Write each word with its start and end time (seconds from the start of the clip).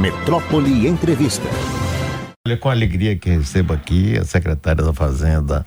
Metrópole 0.00 0.88
Entrevista. 0.88 1.46
Olha, 2.48 2.56
com 2.56 2.70
alegria 2.70 3.18
que 3.18 3.28
recebo 3.28 3.74
aqui 3.74 4.16
a 4.16 4.24
secretária 4.24 4.82
da 4.82 4.94
Fazenda 4.94 5.66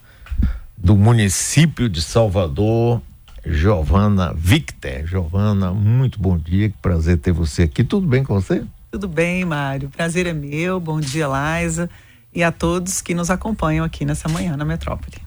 do 0.76 0.96
município 0.98 1.88
de 1.88 2.02
Salvador, 2.02 3.00
Giovana 3.46 4.34
Victor. 4.36 5.06
Giovana, 5.06 5.72
muito 5.72 6.20
bom 6.20 6.36
dia, 6.36 6.68
que 6.70 6.78
prazer 6.80 7.20
ter 7.20 7.32
você 7.32 7.62
aqui. 7.62 7.84
Tudo 7.84 8.08
bem 8.08 8.24
com 8.24 8.34
você? 8.34 8.64
Tudo 8.90 9.08
bem, 9.08 9.46
Mário. 9.46 9.90
Prazer 9.90 10.26
é 10.26 10.34
meu. 10.34 10.80
Bom 10.80 11.00
dia, 11.00 11.28
Laisa. 11.28 11.88
E 12.34 12.42
a 12.42 12.52
todos 12.52 13.04
que 13.04 13.14
nos 13.14 13.30
acompanham 13.30 13.86
aqui 13.86 14.04
nessa 14.04 14.28
manhã 14.28 14.58
na 14.58 14.66
Metrópole. 14.66 15.18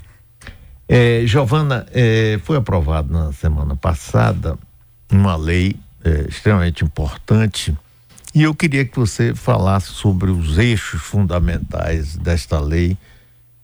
É, 0.89 1.23
Giovana, 1.25 1.87
é, 1.93 2.41
foi 2.43 2.57
aprovado 2.57 3.13
na 3.13 3.33
semana 3.33 3.77
passada 3.77 4.59
uma 5.09 5.37
lei 5.37 5.77
é, 6.03 6.27
extremamente 6.29 6.83
importante 6.83 7.73
e 8.37 8.43
eu 8.43 8.55
queria 8.55 8.85
que 8.85 8.99
você 8.99 9.35
falasse 9.35 9.87
sobre 9.87 10.31
os 10.31 10.59
eixos 10.59 11.01
fundamentais 11.01 12.19
desta 12.19 12.61
lei 12.61 12.99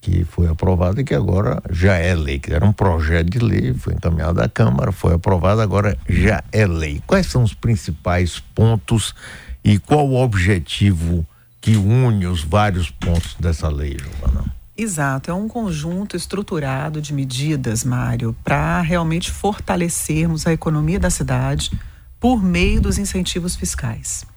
que 0.00 0.24
foi 0.24 0.48
aprovada 0.48 0.98
e 0.98 1.04
que 1.04 1.14
agora 1.14 1.62
já 1.70 1.96
é 1.96 2.14
lei, 2.14 2.38
que 2.38 2.54
era 2.54 2.64
um 2.64 2.72
projeto 2.72 3.28
de 3.28 3.38
lei, 3.38 3.74
foi 3.74 3.92
encaminhado 3.92 4.40
à 4.40 4.48
Câmara, 4.48 4.90
foi 4.90 5.12
aprovado, 5.12 5.60
agora 5.60 5.98
já 6.08 6.42
é 6.50 6.66
lei. 6.66 7.02
Quais 7.06 7.26
são 7.26 7.42
os 7.42 7.52
principais 7.52 8.40
pontos 8.54 9.14
e 9.62 9.78
qual 9.78 10.08
o 10.08 10.16
objetivo 10.16 11.26
que 11.60 11.76
une 11.76 12.26
os 12.26 12.42
vários 12.42 12.90
pontos 12.90 13.36
dessa 13.38 13.68
lei, 13.68 13.98
Giovana? 13.98 14.46
Exato, 14.74 15.30
é 15.30 15.34
um 15.34 15.48
conjunto 15.48 16.16
estruturado 16.16 17.02
de 17.02 17.12
medidas, 17.12 17.84
Mário, 17.84 18.34
para 18.42 18.80
realmente 18.80 19.30
fortalecermos 19.30 20.46
a 20.46 20.52
economia 20.54 20.98
da 20.98 21.10
cidade 21.10 21.70
por 22.18 22.42
meio 22.42 22.80
dos 22.80 22.96
incentivos 22.96 23.54
fiscais. 23.54 24.31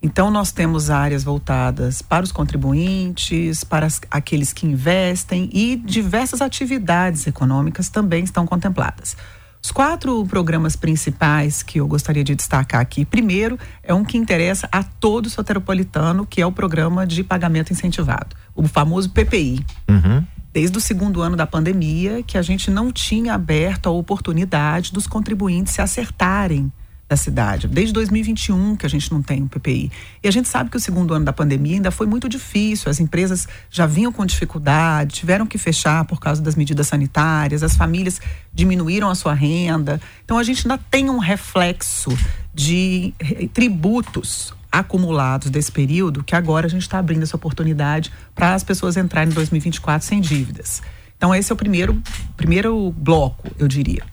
Então, 0.00 0.30
nós 0.30 0.52
temos 0.52 0.90
áreas 0.90 1.24
voltadas 1.24 2.02
para 2.02 2.24
os 2.24 2.30
contribuintes, 2.30 3.64
para 3.64 3.86
as, 3.86 4.00
aqueles 4.10 4.52
que 4.52 4.64
investem 4.64 5.50
e 5.52 5.74
diversas 5.74 6.40
atividades 6.40 7.26
econômicas 7.26 7.88
também 7.88 8.22
estão 8.22 8.46
contempladas. 8.46 9.16
Os 9.62 9.72
quatro 9.72 10.24
programas 10.26 10.76
principais 10.76 11.64
que 11.64 11.80
eu 11.80 11.88
gostaria 11.88 12.22
de 12.22 12.34
destacar 12.36 12.80
aqui, 12.80 13.04
primeiro, 13.04 13.58
é 13.82 13.92
um 13.92 14.04
que 14.04 14.16
interessa 14.16 14.68
a 14.70 14.84
todo 14.84 15.28
soteropolitano, 15.28 16.24
que 16.24 16.40
é 16.40 16.46
o 16.46 16.52
programa 16.52 17.04
de 17.04 17.24
pagamento 17.24 17.72
incentivado, 17.72 18.36
o 18.54 18.68
famoso 18.68 19.10
PPI. 19.10 19.66
Uhum. 19.88 20.24
Desde 20.52 20.78
o 20.78 20.80
segundo 20.80 21.20
ano 21.20 21.36
da 21.36 21.46
pandemia, 21.46 22.22
que 22.22 22.38
a 22.38 22.42
gente 22.42 22.70
não 22.70 22.92
tinha 22.92 23.34
aberto 23.34 23.88
a 23.88 23.92
oportunidade 23.92 24.92
dos 24.92 25.08
contribuintes 25.08 25.74
se 25.74 25.82
acertarem 25.82 26.72
da 27.08 27.16
cidade. 27.16 27.66
Desde 27.66 27.92
2021 27.92 28.76
que 28.76 28.84
a 28.84 28.88
gente 28.88 29.10
não 29.10 29.22
tem 29.22 29.42
o 29.42 29.48
PPI. 29.48 29.90
E 30.22 30.28
a 30.28 30.30
gente 30.30 30.48
sabe 30.48 30.68
que 30.68 30.76
o 30.76 30.80
segundo 30.80 31.14
ano 31.14 31.24
da 31.24 31.32
pandemia 31.32 31.76
ainda 31.76 31.90
foi 31.90 32.06
muito 32.06 32.28
difícil. 32.28 32.90
As 32.90 33.00
empresas 33.00 33.48
já 33.70 33.86
vinham 33.86 34.12
com 34.12 34.26
dificuldade, 34.26 35.14
tiveram 35.14 35.46
que 35.46 35.56
fechar 35.56 36.04
por 36.04 36.20
causa 36.20 36.42
das 36.42 36.54
medidas 36.54 36.86
sanitárias, 36.88 37.62
as 37.62 37.76
famílias 37.76 38.20
diminuíram 38.52 39.08
a 39.08 39.14
sua 39.14 39.32
renda. 39.32 40.00
Então 40.24 40.36
a 40.36 40.42
gente 40.42 40.68
ainda 40.68 40.82
tem 40.90 41.08
um 41.08 41.18
reflexo 41.18 42.10
de 42.52 43.14
tributos 43.54 44.52
acumulados 44.70 45.50
desse 45.50 45.72
período 45.72 46.22
que 46.22 46.36
agora 46.36 46.66
a 46.66 46.70
gente 46.70 46.82
está 46.82 46.98
abrindo 46.98 47.22
essa 47.22 47.36
oportunidade 47.36 48.12
para 48.34 48.54
as 48.54 48.62
pessoas 48.62 48.98
entrarem 48.98 49.30
em 49.30 49.34
2024 49.34 50.06
sem 50.06 50.20
dívidas. 50.20 50.82
Então 51.16 51.34
esse 51.34 51.50
é 51.50 51.54
o 51.54 51.56
primeiro 51.56 52.00
primeiro 52.36 52.92
bloco, 52.92 53.50
eu 53.58 53.66
diria. 53.66 54.04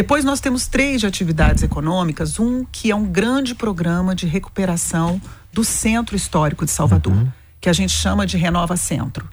Depois 0.00 0.24
nós 0.24 0.40
temos 0.40 0.66
três 0.66 1.02
de 1.02 1.06
atividades 1.06 1.62
econômicas, 1.62 2.40
um 2.40 2.64
que 2.64 2.90
é 2.90 2.96
um 2.96 3.04
grande 3.04 3.54
programa 3.54 4.14
de 4.14 4.26
recuperação 4.26 5.20
do 5.52 5.62
Centro 5.62 6.16
Histórico 6.16 6.64
de 6.64 6.70
Salvador, 6.70 7.12
uhum. 7.12 7.28
que 7.60 7.68
a 7.68 7.72
gente 7.74 7.92
chama 7.92 8.26
de 8.26 8.38
Renova 8.38 8.78
Centro. 8.78 9.28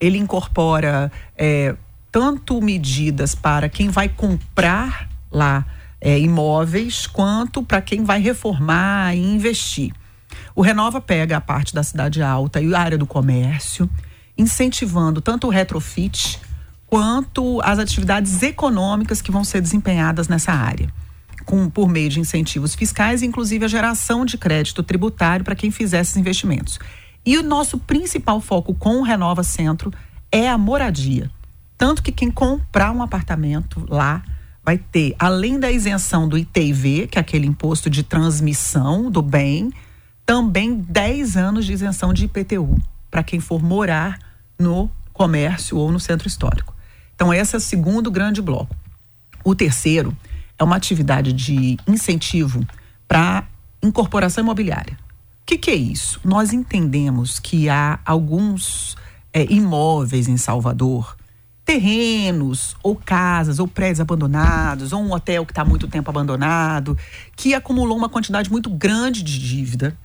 Ele 0.00 0.16
incorpora 0.16 1.12
é, 1.36 1.76
tanto 2.10 2.58
medidas 2.62 3.34
para 3.34 3.68
quem 3.68 3.90
vai 3.90 4.08
comprar 4.08 5.10
lá 5.30 5.66
é, 6.00 6.18
imóveis, 6.18 7.06
quanto 7.06 7.62
para 7.62 7.82
quem 7.82 8.02
vai 8.02 8.18
reformar 8.18 9.14
e 9.14 9.20
investir. 9.20 9.92
O 10.54 10.62
Renova 10.62 11.02
pega 11.02 11.36
a 11.36 11.40
parte 11.42 11.74
da 11.74 11.82
cidade 11.82 12.22
alta 12.22 12.62
e 12.62 12.74
a 12.74 12.80
área 12.80 12.96
do 12.96 13.06
comércio, 13.06 13.86
incentivando 14.38 15.20
tanto 15.20 15.48
o 15.48 15.50
retrofit 15.50 16.40
quanto 16.88 17.60
as 17.62 17.78
atividades 17.78 18.42
econômicas 18.42 19.20
que 19.20 19.30
vão 19.30 19.44
ser 19.44 19.60
desempenhadas 19.60 20.26
nessa 20.26 20.52
área. 20.52 20.88
Com, 21.44 21.70
por 21.70 21.88
meio 21.88 22.08
de 22.08 22.20
incentivos 22.20 22.74
fiscais, 22.74 23.22
inclusive 23.22 23.64
a 23.64 23.68
geração 23.68 24.24
de 24.24 24.36
crédito 24.36 24.82
tributário 24.82 25.44
para 25.44 25.54
quem 25.54 25.70
fizer 25.70 26.00
esses 26.00 26.16
investimentos. 26.16 26.78
E 27.24 27.36
o 27.36 27.42
nosso 27.42 27.78
principal 27.78 28.40
foco 28.40 28.74
com 28.74 28.96
o 28.96 29.02
Renova 29.02 29.42
Centro 29.42 29.92
é 30.32 30.48
a 30.48 30.58
moradia. 30.58 31.30
Tanto 31.76 32.02
que 32.02 32.10
quem 32.10 32.30
comprar 32.30 32.90
um 32.90 33.02
apartamento 33.02 33.86
lá 33.88 34.22
vai 34.64 34.78
ter, 34.78 35.14
além 35.18 35.58
da 35.58 35.70
isenção 35.70 36.28
do 36.28 36.36
ITV, 36.36 37.06
que 37.06 37.18
é 37.18 37.20
aquele 37.20 37.46
imposto 37.46 37.88
de 37.88 38.02
transmissão 38.02 39.10
do 39.10 39.22
bem, 39.22 39.70
também 40.26 40.74
10 40.74 41.36
anos 41.36 41.64
de 41.64 41.72
isenção 41.72 42.12
de 42.12 42.24
IPTU 42.24 42.76
para 43.10 43.22
quem 43.22 43.40
for 43.40 43.62
morar 43.62 44.18
no 44.58 44.90
comércio 45.12 45.78
ou 45.78 45.90
no 45.90 45.98
centro 45.98 46.28
histórico. 46.28 46.77
Então, 47.18 47.34
esse 47.34 47.56
é 47.56 47.58
o 47.58 47.60
segundo 47.60 48.12
grande 48.12 48.40
bloco. 48.40 48.76
O 49.42 49.52
terceiro 49.52 50.16
é 50.56 50.62
uma 50.62 50.76
atividade 50.76 51.32
de 51.32 51.76
incentivo 51.84 52.64
para 53.08 53.44
incorporação 53.82 54.44
imobiliária. 54.44 54.96
O 55.42 55.44
que, 55.44 55.58
que, 55.58 55.68
é 55.72 55.74
isso? 55.74 56.20
Nós 56.24 56.52
entendemos 56.52 57.40
que 57.40 57.68
há 57.68 57.98
alguns 58.06 58.96
é, 59.32 59.52
imóveis 59.52 60.28
em 60.28 60.36
Salvador, 60.36 61.16
terrenos, 61.64 62.76
ou 62.84 62.94
casas, 62.94 63.58
ou 63.58 63.66
prédios 63.66 63.98
abandonados, 63.98 64.92
ou 64.92 65.02
um 65.02 65.12
hotel 65.12 65.44
que 65.44 65.50
está 65.50 65.64
muito 65.64 65.88
tempo 65.88 66.08
abandonado, 66.10 66.96
que 67.34 67.52
acumulou 67.52 67.98
uma 67.98 68.08
quantidade 68.08 68.48
muito 68.48 68.70
grande 68.70 69.24
de 69.24 69.40
dívida 69.40 69.98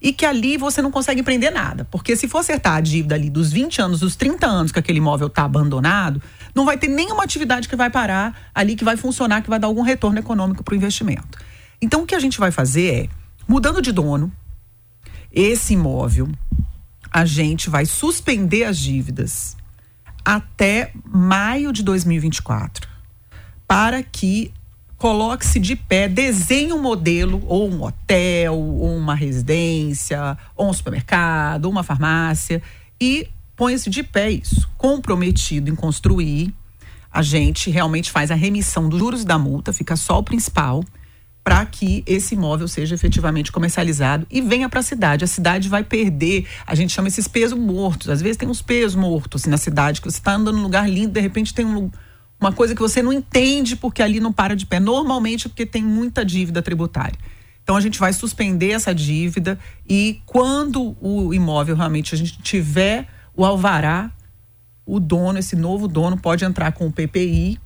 e 0.00 0.12
que 0.12 0.26
ali 0.26 0.56
você 0.56 0.82
não 0.82 0.90
consegue 0.90 1.20
empreender 1.20 1.50
nada. 1.50 1.86
Porque 1.90 2.16
se 2.16 2.28
for 2.28 2.38
acertar 2.38 2.76
a 2.76 2.80
dívida 2.80 3.14
ali 3.14 3.30
dos 3.30 3.52
20 3.52 3.80
anos, 3.80 4.00
dos 4.00 4.16
30 4.16 4.46
anos 4.46 4.72
que 4.72 4.78
aquele 4.78 4.98
imóvel 4.98 5.28
está 5.28 5.44
abandonado, 5.44 6.22
não 6.54 6.64
vai 6.64 6.76
ter 6.76 6.88
nenhuma 6.88 7.24
atividade 7.24 7.68
que 7.68 7.76
vai 7.76 7.90
parar 7.90 8.50
ali, 8.54 8.76
que 8.76 8.84
vai 8.84 8.96
funcionar, 8.96 9.42
que 9.42 9.50
vai 9.50 9.58
dar 9.58 9.66
algum 9.66 9.82
retorno 9.82 10.18
econômico 10.18 10.62
para 10.62 10.72
o 10.72 10.76
investimento. 10.76 11.38
Então, 11.80 12.02
o 12.02 12.06
que 12.06 12.14
a 12.14 12.20
gente 12.20 12.38
vai 12.38 12.50
fazer 12.50 12.94
é, 12.94 13.08
mudando 13.46 13.82
de 13.82 13.92
dono, 13.92 14.32
esse 15.32 15.74
imóvel, 15.74 16.28
a 17.10 17.24
gente 17.24 17.68
vai 17.68 17.86
suspender 17.86 18.64
as 18.64 18.78
dívidas 18.78 19.56
até 20.24 20.92
maio 21.04 21.72
de 21.72 21.82
2024, 21.82 22.88
para 23.66 24.02
que 24.02 24.52
coloque-se 25.04 25.60
de 25.60 25.76
pé, 25.76 26.08
desenhe 26.08 26.72
um 26.72 26.80
modelo, 26.80 27.42
ou 27.46 27.70
um 27.70 27.82
hotel, 27.84 28.54
ou 28.54 28.96
uma 28.96 29.14
residência, 29.14 30.34
ou 30.56 30.70
um 30.70 30.72
supermercado, 30.72 31.66
ou 31.66 31.70
uma 31.70 31.82
farmácia, 31.82 32.62
e 32.98 33.28
põe-se 33.54 33.90
de 33.90 34.02
pé 34.02 34.30
isso. 34.30 34.66
Comprometido 34.78 35.70
em 35.70 35.74
construir, 35.74 36.54
a 37.12 37.20
gente 37.20 37.68
realmente 37.68 38.10
faz 38.10 38.30
a 38.30 38.34
remissão 38.34 38.88
dos 38.88 38.98
juros 38.98 39.26
da 39.26 39.38
multa, 39.38 39.74
fica 39.74 39.94
só 39.94 40.20
o 40.20 40.22
principal, 40.22 40.82
para 41.44 41.66
que 41.66 42.02
esse 42.06 42.34
imóvel 42.34 42.66
seja 42.66 42.94
efetivamente 42.94 43.52
comercializado 43.52 44.26
e 44.30 44.40
venha 44.40 44.70
para 44.70 44.80
a 44.80 44.82
cidade. 44.82 45.22
A 45.22 45.28
cidade 45.28 45.68
vai 45.68 45.84
perder, 45.84 46.46
a 46.66 46.74
gente 46.74 46.94
chama 46.94 47.08
esses 47.08 47.28
pesos 47.28 47.58
mortos. 47.58 48.08
Às 48.08 48.22
vezes 48.22 48.38
tem 48.38 48.48
uns 48.48 48.62
pesos 48.62 48.94
mortos 48.94 49.42
assim, 49.42 49.50
na 49.50 49.58
cidade, 49.58 50.00
que 50.00 50.10
você 50.10 50.16
está 50.16 50.32
andando 50.32 50.56
num 50.56 50.62
lugar 50.62 50.88
lindo, 50.88 51.12
de 51.12 51.20
repente 51.20 51.52
tem 51.52 51.66
um 51.66 51.90
uma 52.40 52.52
coisa 52.52 52.74
que 52.74 52.80
você 52.80 53.02
não 53.02 53.12
entende 53.12 53.76
porque 53.76 54.02
ali 54.02 54.20
não 54.20 54.32
para 54.32 54.54
de 54.54 54.66
pé. 54.66 54.78
Normalmente 54.78 55.48
porque 55.48 55.64
tem 55.64 55.82
muita 55.82 56.24
dívida 56.24 56.60
tributária. 56.62 57.18
Então 57.62 57.76
a 57.76 57.80
gente 57.80 57.98
vai 57.98 58.12
suspender 58.12 58.72
essa 58.72 58.94
dívida 58.94 59.58
e 59.88 60.20
quando 60.26 60.94
o 61.00 61.32
imóvel 61.32 61.74
realmente 61.74 62.14
a 62.14 62.18
gente 62.18 62.38
tiver 62.42 63.08
o 63.34 63.44
alvará, 63.44 64.10
o 64.84 65.00
dono, 65.00 65.38
esse 65.38 65.56
novo 65.56 65.88
dono 65.88 66.18
pode 66.18 66.44
entrar 66.44 66.72
com 66.72 66.86
o 66.86 66.92
PPI 66.92 67.58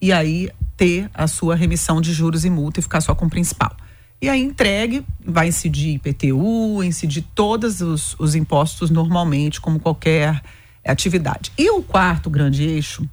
e 0.00 0.12
aí 0.12 0.50
ter 0.76 1.10
a 1.14 1.26
sua 1.26 1.56
remissão 1.56 2.00
de 2.00 2.12
juros 2.12 2.44
e 2.44 2.50
multa 2.50 2.78
e 2.78 2.82
ficar 2.82 3.00
só 3.00 3.14
com 3.14 3.24
o 3.24 3.30
principal. 3.30 3.74
E 4.20 4.28
aí 4.28 4.42
entregue, 4.42 5.04
vai 5.24 5.48
incidir 5.48 5.94
IPTU, 5.94 6.82
incidir 6.82 7.24
todos 7.34 7.80
os, 7.80 8.16
os 8.18 8.34
impostos 8.34 8.90
normalmente, 8.90 9.60
como 9.60 9.80
qualquer 9.80 10.42
atividade. 10.84 11.52
E 11.56 11.70
o 11.70 11.82
quarto 11.82 12.28
grande 12.28 12.64
eixo 12.64 13.08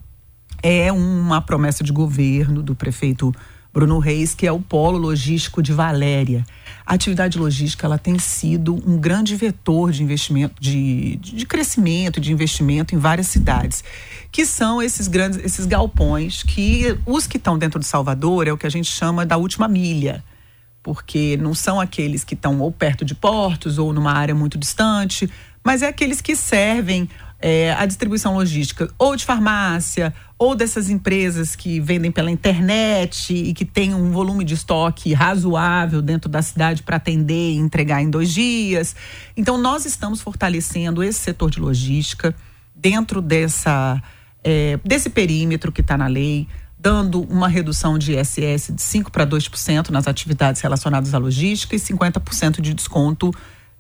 é 0.68 0.92
uma 0.92 1.40
promessa 1.42 1.84
de 1.84 1.92
governo 1.92 2.64
do 2.64 2.74
prefeito 2.74 3.32
Bruno 3.72 4.00
Reis, 4.00 4.34
que 4.34 4.48
é 4.48 4.52
o 4.52 4.60
polo 4.60 4.98
logístico 4.98 5.62
de 5.62 5.72
Valéria. 5.72 6.44
A 6.84 6.96
atividade 6.96 7.38
logística 7.38 7.86
ela 7.86 8.00
tem 8.00 8.18
sido 8.18 8.74
um 8.74 8.98
grande 8.98 9.36
vetor 9.36 9.92
de 9.92 10.02
investimento, 10.02 10.56
de, 10.60 11.18
de 11.18 11.46
crescimento, 11.46 12.20
de 12.20 12.32
investimento 12.32 12.96
em 12.96 12.98
várias 12.98 13.28
cidades, 13.28 13.84
que 14.32 14.44
são 14.44 14.82
esses 14.82 15.08
grandes, 15.08 15.38
esses 15.46 15.68
galpões 15.68 16.42
que 16.42 16.98
os 17.06 17.28
que 17.28 17.38
estão 17.38 17.60
dentro 17.60 17.80
de 17.80 17.86
Salvador 17.86 18.48
é 18.48 18.52
o 18.52 18.58
que 18.58 18.66
a 18.66 18.72
gente 18.72 18.92
chama 18.92 19.24
da 19.24 19.38
última 19.38 19.68
milha 19.68 20.24
porque 20.82 21.36
não 21.38 21.56
são 21.56 21.82
aqueles 21.82 22.24
que 22.24 22.36
estão 22.36 22.60
ou 22.60 22.72
perto 22.72 23.04
de 23.04 23.16
portos 23.16 23.80
ou 23.80 23.92
numa 23.92 24.12
área 24.12 24.36
muito 24.36 24.56
distante, 24.56 25.28
mas 25.64 25.82
é 25.82 25.88
aqueles 25.88 26.22
que 26.22 26.36
servem 26.36 27.10
é, 27.48 27.72
a 27.74 27.86
distribuição 27.86 28.34
logística 28.34 28.90
ou 28.98 29.16
de 29.16 29.24
farmácia 29.24 30.12
ou 30.36 30.56
dessas 30.56 30.90
empresas 30.90 31.56
que 31.56 31.80
vendem 31.80 32.12
pela 32.12 32.32
internet 32.32 33.36
e 33.36 33.54
que 33.54 33.64
tem 33.64 33.94
um 33.94 34.10
volume 34.10 34.44
de 34.44 34.56
estoque 34.56 35.14
razoável 35.14 36.02
dentro 36.02 36.28
da 36.28 36.42
cidade 36.42 36.82
para 36.82 36.96
atender 36.96 37.52
e 37.52 37.58
entregar 37.58 38.02
em 38.02 38.10
dois 38.10 38.34
dias. 38.34 38.96
Então, 39.38 39.60
nós 39.60 39.86
estamos 39.86 40.22
fortalecendo 40.22 41.04
esse 41.04 41.20
setor 41.20 41.52
de 41.52 41.60
logística 41.60 42.36
dentro 42.76 43.22
dessa, 43.22 44.02
é, 44.44 44.80
desse 44.84 45.12
perímetro 45.12 45.72
que 45.72 45.82
está 45.82 45.96
na 45.96 46.08
lei, 46.08 46.48
dando 46.80 47.22
uma 47.22 47.48
redução 47.48 48.00
de 48.00 48.14
ISS 48.14 48.72
de 48.74 48.82
5% 48.82 49.12
para 49.12 49.24
2% 49.24 49.92
nas 49.92 50.08
atividades 50.08 50.64
relacionadas 50.64 51.14
à 51.14 51.20
logística 51.20 51.76
e 51.76 51.80
50% 51.80 52.60
de 52.60 52.74
desconto 52.74 53.32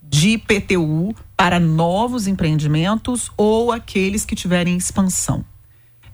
de 0.10 0.30
IPTU 0.30 1.16
para 1.36 1.60
novos 1.60 2.28
empreendimentos 2.28 3.31
ou 3.36 3.72
aqueles 3.72 4.25
que 4.25 4.36
tiverem 4.36 4.78
expansão. 4.78 5.44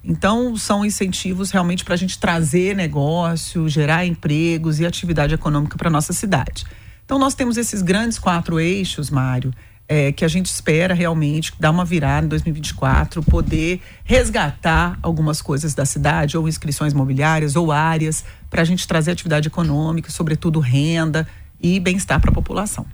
Então, 0.04 0.56
são 0.56 0.84
incentivos 0.84 1.50
realmente 1.50 1.84
para 1.84 1.94
a 1.94 1.96
gente 1.96 2.18
trazer 2.18 2.74
negócio, 2.74 3.68
gerar 3.68 4.04
empregos 4.04 4.80
e 4.80 4.86
atividade 4.86 5.34
econômica 5.34 5.78
para 5.78 5.88
nossa 5.88 6.12
cidade. 6.12 6.64
Então, 7.04 7.18
nós 7.18 7.34
temos 7.34 7.56
esses 7.56 7.82
grandes 7.82 8.18
quatro 8.18 8.58
eixos, 8.58 9.10
Mário, 9.10 9.52
é, 9.88 10.10
que 10.10 10.24
a 10.24 10.28
gente 10.28 10.46
espera 10.46 10.94
realmente 10.94 11.52
dar 11.58 11.70
uma 11.70 11.84
virada 11.84 12.26
em 12.26 12.28
2024, 12.28 13.22
poder 13.22 13.80
resgatar 14.04 14.98
algumas 15.02 15.40
coisas 15.40 15.74
da 15.74 15.84
cidade, 15.84 16.36
ou 16.36 16.48
inscrições 16.48 16.92
imobiliárias, 16.92 17.54
ou 17.54 17.70
áreas, 17.70 18.24
para 18.50 18.62
a 18.62 18.64
gente 18.64 18.88
trazer 18.88 19.12
atividade 19.12 19.48
econômica, 19.48 20.10
sobretudo 20.10 20.58
renda 20.58 21.28
e 21.60 21.78
bem-estar 21.78 22.20
para 22.20 22.30
a 22.30 22.34
população. 22.34 22.86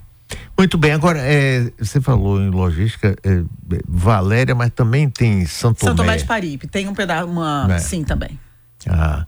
Muito 0.56 0.76
bem, 0.76 0.92
agora 0.92 1.20
é, 1.20 1.70
você 1.78 2.00
falou 2.00 2.40
em 2.40 2.50
logística, 2.50 3.16
é, 3.22 3.42
Valéria, 3.86 4.54
mas 4.54 4.70
também 4.70 5.08
tem 5.08 5.46
Santo 5.46 5.78
Tomé. 5.78 5.90
Santo 5.90 5.96
Tomé 5.98 6.16
de 6.16 6.24
Paripe, 6.24 6.66
tem 6.66 6.88
um 6.88 6.94
pedaço, 6.94 7.28
uma, 7.28 7.68
é. 7.70 7.78
sim 7.78 8.02
também. 8.02 8.38
Ah, 8.88 9.26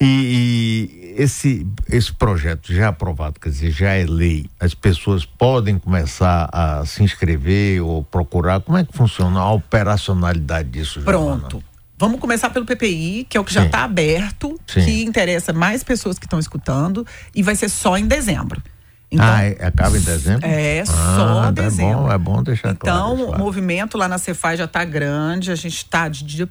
e, 0.00 1.14
e, 1.16 1.22
esse, 1.22 1.64
esse 1.88 2.12
projeto 2.12 2.72
já 2.72 2.88
aprovado, 2.88 3.38
quer 3.38 3.50
dizer, 3.50 3.70
já 3.70 3.90
é 3.90 4.04
lei, 4.04 4.46
as 4.58 4.74
pessoas 4.74 5.24
podem 5.24 5.78
começar 5.78 6.48
a 6.52 6.84
se 6.84 7.04
inscrever 7.04 7.80
ou 7.80 8.02
procurar, 8.02 8.60
como 8.60 8.76
é 8.76 8.84
que 8.84 8.92
funciona 8.92 9.38
a 9.38 9.52
operacionalidade 9.52 10.70
disso? 10.70 11.00
Pronto. 11.02 11.62
Vamos 11.96 12.18
começar 12.18 12.50
pelo 12.50 12.66
PPI, 12.66 13.28
que 13.30 13.36
é 13.36 13.40
o 13.40 13.44
que 13.44 13.54
já 13.54 13.64
está 13.64 13.84
aberto, 13.84 14.58
Sim. 14.66 14.84
que 14.84 15.04
interessa 15.04 15.52
mais 15.52 15.84
pessoas 15.84 16.18
que 16.18 16.26
estão 16.26 16.40
escutando, 16.40 17.06
e 17.32 17.44
vai 17.44 17.54
ser 17.54 17.68
só 17.68 17.96
em 17.96 18.08
dezembro. 18.08 18.60
Então, 19.12 19.26
ah, 19.26 19.44
é, 19.44 19.66
acaba 19.66 19.98
em 19.98 20.00
dezembro? 20.00 20.46
É, 20.46 20.80
ah, 20.80 20.86
só 20.86 21.48
é 21.48 21.52
dezembro. 21.52 22.04
Bom, 22.04 22.12
é 22.12 22.16
bom 22.16 22.42
deixar 22.42 22.70
então, 22.70 22.90
claro. 22.90 23.14
Então, 23.14 23.30
o 23.30 23.38
movimento 23.38 23.98
lá 23.98 24.08
na 24.08 24.16
Cefaz 24.16 24.58
já 24.58 24.64
está 24.64 24.82
grande. 24.86 25.52
A 25.52 25.54
gente 25.54 25.76
está 25.76 26.08
de 26.08 26.24
dia 26.24 26.46
1 26.46 26.48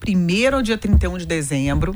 ao 0.55 0.61
dia 0.61 0.77
31 0.77 1.17
de 1.17 1.25
dezembro. 1.25 1.95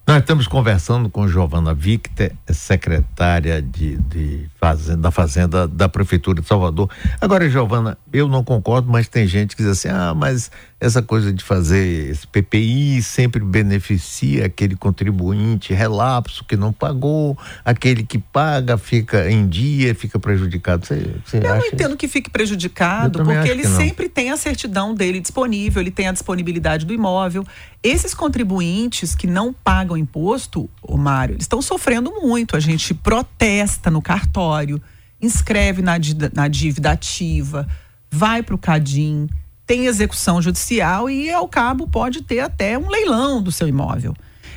Nós 0.09 0.21
estamos 0.21 0.47
conversando 0.47 1.11
com 1.11 1.29
Giovana 1.29 1.75
Victor, 1.75 2.33
secretária 2.51 3.61
de, 3.61 3.99
de 3.99 4.49
fazenda, 4.59 5.03
da 5.03 5.11
Fazenda 5.11 5.69
da 5.69 5.87
Prefeitura 5.87 6.41
de 6.41 6.49
Salvador. 6.49 6.89
Agora, 7.21 7.47
Giovana, 7.51 7.99
eu 8.11 8.27
não 8.27 8.43
concordo, 8.43 8.91
mas 8.91 9.07
tem 9.07 9.27
gente 9.27 9.55
que 9.55 9.63
diz 9.63 9.73
assim: 9.73 9.89
ah, 9.89 10.15
mas 10.15 10.51
essa 10.81 11.03
coisa 11.03 11.33
de 11.33 11.43
fazer 11.43 12.11
esse 12.11 12.27
PPI 12.27 13.03
sempre 13.03 13.45
beneficia 13.45 14.47
aquele 14.47 14.77
contribuinte 14.77 15.75
relapso 15.75 16.45
que 16.45 16.57
não 16.57 16.73
pagou, 16.73 17.37
aquele 17.65 18.05
que 18.05 18.19
paga 18.19 18.79
fica 18.79 19.29
em 19.29 19.49
dia, 19.49 19.93
fica 19.95 20.21
prejudicado. 20.21 20.87
Você, 20.87 21.15
você 21.25 21.39
eu 21.39 21.57
não 21.57 21.67
entendo 21.67 21.97
que 21.97 22.07
fique 22.07 22.31
prejudicado, 22.31 23.25
porque 23.25 23.49
ele 23.49 23.67
sempre 23.67 24.09
tem 24.09 24.31
a 24.31 24.37
certidão 24.37 24.95
dele 24.95 25.19
disponível, 25.19 25.83
ele 25.83 25.91
tem 25.91 26.07
a 26.07 26.13
disponibilidade 26.13 26.87
do 26.87 26.95
imóvel. 26.95 27.45
Esses 27.83 28.15
contribuintes 28.15 29.17
que 29.17 29.27
não 29.27 29.53
pagam 29.53 29.97
imposto, 29.97 30.71
o 30.81 30.97
Mário, 30.97 31.35
eles 31.35 31.45
estão 31.45 31.61
sofrendo 31.61 32.13
muito. 32.23 32.57
A 32.57 32.61
gente 32.61 32.95
protesta 32.95 33.91
no 33.91 34.01
cartório, 34.01 34.81
inscreve 35.21 35.83
na, 35.83 35.95
na 36.33 36.47
dívida 36.47 36.93
ativa, 36.93 37.67
vai 38.09 38.45
para 38.45 38.55
o 38.55 38.59
CADIM, 38.59 39.29
tem 39.69 39.85
execução 39.85 40.41
judicial 40.41 41.11
e, 41.11 41.31
ao 41.31 41.47
cabo, 41.47 41.87
pode 41.87 42.23
ter 42.23 42.41
até 42.41 42.79
um 42.79 42.89
leilão 42.89 43.43
do 43.43 43.53
seu 43.53 43.69
imóvel. 43.69 44.15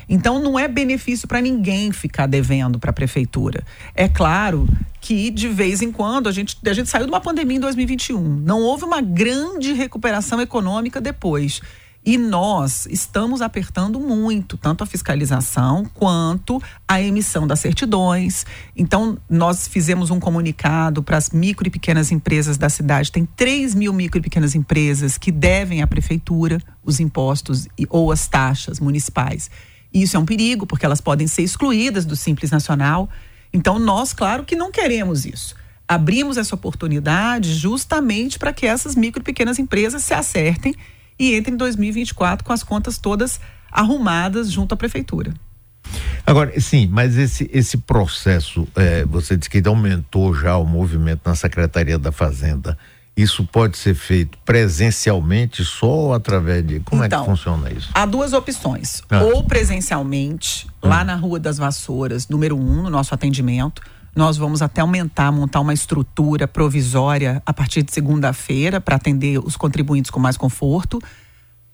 Então, 0.08 0.40
não 0.40 0.58
é 0.58 0.66
benefício 0.66 1.28
para 1.28 1.40
ninguém 1.40 1.92
ficar 1.92 2.26
devendo 2.26 2.78
para 2.78 2.90
a 2.90 2.94
prefeitura. 2.94 3.62
É 3.94 4.08
claro 4.08 4.66
que, 5.02 5.30
de 5.30 5.48
vez 5.48 5.82
em 5.82 5.92
quando, 5.92 6.30
a 6.30 6.32
gente, 6.32 6.56
a 6.66 6.72
gente 6.72 6.88
saiu 6.88 7.04
de 7.04 7.12
uma 7.12 7.20
pandemia 7.20 7.58
em 7.58 7.60
2021. 7.60 8.20
Não 8.20 8.62
houve 8.62 8.84
uma 8.84 9.02
grande 9.02 9.74
recuperação 9.74 10.40
econômica 10.40 10.98
depois. 10.98 11.60
E 12.04 12.18
nós 12.18 12.86
estamos 12.90 13.40
apertando 13.40 14.00
muito, 14.00 14.56
tanto 14.56 14.82
a 14.82 14.86
fiscalização 14.86 15.84
quanto 15.94 16.60
a 16.86 17.00
emissão 17.00 17.46
das 17.46 17.60
certidões. 17.60 18.44
Então, 18.76 19.16
nós 19.30 19.68
fizemos 19.68 20.10
um 20.10 20.18
comunicado 20.18 21.00
para 21.00 21.16
as 21.16 21.30
micro 21.30 21.68
e 21.68 21.70
pequenas 21.70 22.10
empresas 22.10 22.58
da 22.58 22.68
cidade. 22.68 23.12
Tem 23.12 23.24
3 23.24 23.76
mil 23.76 23.92
micro 23.92 24.18
e 24.18 24.22
pequenas 24.22 24.56
empresas 24.56 25.16
que 25.16 25.30
devem 25.30 25.80
à 25.80 25.86
prefeitura 25.86 26.60
os 26.84 26.98
impostos 26.98 27.68
ou 27.88 28.10
as 28.10 28.26
taxas 28.26 28.80
municipais. 28.80 29.48
E 29.94 30.02
isso 30.02 30.16
é 30.16 30.18
um 30.20 30.26
perigo, 30.26 30.66
porque 30.66 30.84
elas 30.84 31.00
podem 31.00 31.28
ser 31.28 31.42
excluídas 31.42 32.04
do 32.04 32.16
Simples 32.16 32.50
Nacional. 32.50 33.08
Então, 33.52 33.78
nós, 33.78 34.12
claro 34.12 34.44
que 34.44 34.56
não 34.56 34.72
queremos 34.72 35.24
isso 35.24 35.54
abrimos 35.86 36.38
essa 36.38 36.54
oportunidade 36.54 37.52
justamente 37.52 38.38
para 38.38 38.50
que 38.50 38.64
essas 38.64 38.96
micro 38.96 39.20
e 39.20 39.24
pequenas 39.24 39.58
empresas 39.58 40.02
se 40.02 40.14
acertem 40.14 40.74
e 41.22 41.36
entre 41.36 41.54
em 41.54 41.56
2024 41.56 42.44
com 42.44 42.52
as 42.52 42.64
contas 42.64 42.98
todas 42.98 43.40
arrumadas 43.70 44.50
junto 44.50 44.74
à 44.74 44.76
prefeitura. 44.76 45.32
Agora, 46.26 46.58
sim, 46.60 46.88
mas 46.90 47.16
esse, 47.16 47.48
esse 47.52 47.78
processo, 47.78 48.66
é, 48.74 49.04
você 49.04 49.36
disse 49.36 49.48
que 49.48 49.62
aumentou 49.66 50.34
já 50.34 50.56
o 50.56 50.64
movimento 50.64 51.20
na 51.24 51.36
Secretaria 51.36 51.96
da 51.96 52.10
Fazenda. 52.10 52.76
Isso 53.16 53.44
pode 53.44 53.76
ser 53.76 53.94
feito 53.94 54.36
presencialmente 54.44 55.64
só 55.64 55.86
ou 55.86 56.14
através 56.14 56.66
de. 56.66 56.80
Como 56.80 57.04
então, 57.04 57.04
é 57.04 57.08
que 57.08 57.14
então, 57.14 57.24
funciona 57.24 57.70
isso? 57.70 57.90
Há 57.94 58.06
duas 58.06 58.32
opções. 58.32 59.02
Ah. 59.10 59.22
Ou 59.22 59.44
presencialmente, 59.44 60.66
hum. 60.82 60.88
lá 60.88 61.04
na 61.04 61.14
Rua 61.14 61.38
das 61.38 61.58
Vassouras, 61.58 62.26
número 62.28 62.56
um, 62.56 62.82
no 62.82 62.90
nosso 62.90 63.14
atendimento 63.14 63.82
nós 64.14 64.36
vamos 64.36 64.60
até 64.60 64.80
aumentar, 64.80 65.32
montar 65.32 65.60
uma 65.60 65.72
estrutura 65.72 66.46
provisória 66.46 67.42
a 67.46 67.52
partir 67.52 67.82
de 67.82 67.92
segunda-feira 67.92 68.80
para 68.80 68.96
atender 68.96 69.38
os 69.38 69.56
contribuintes 69.56 70.10
com 70.10 70.20
mais 70.20 70.36
conforto. 70.36 71.00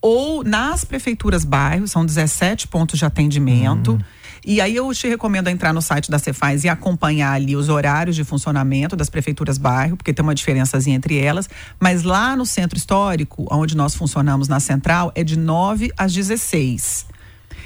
Ou 0.00 0.44
nas 0.44 0.84
prefeituras 0.84 1.44
bairros, 1.44 1.90
são 1.90 2.06
17 2.06 2.68
pontos 2.68 2.98
de 2.98 3.04
atendimento. 3.04 3.92
Uhum. 3.92 4.00
E 4.46 4.60
aí 4.60 4.76
eu 4.76 4.92
te 4.94 5.08
recomendo 5.08 5.48
entrar 5.48 5.72
no 5.72 5.82
site 5.82 6.10
da 6.10 6.18
Cefaz 6.18 6.62
e 6.62 6.68
acompanhar 6.68 7.32
ali 7.32 7.56
os 7.56 7.68
horários 7.68 8.14
de 8.14 8.22
funcionamento 8.22 8.94
das 8.94 9.10
prefeituras 9.10 9.58
bairro, 9.58 9.96
porque 9.96 10.14
tem 10.14 10.22
uma 10.22 10.34
diferençazinha 10.34 10.96
entre 10.96 11.18
elas. 11.18 11.50
Mas 11.80 12.04
lá 12.04 12.36
no 12.36 12.46
centro 12.46 12.78
histórico, 12.78 13.46
onde 13.50 13.76
nós 13.76 13.96
funcionamos 13.96 14.46
na 14.46 14.60
central, 14.60 15.10
é 15.16 15.24
de 15.24 15.36
9 15.36 15.92
às 15.96 16.12
16. 16.12 17.06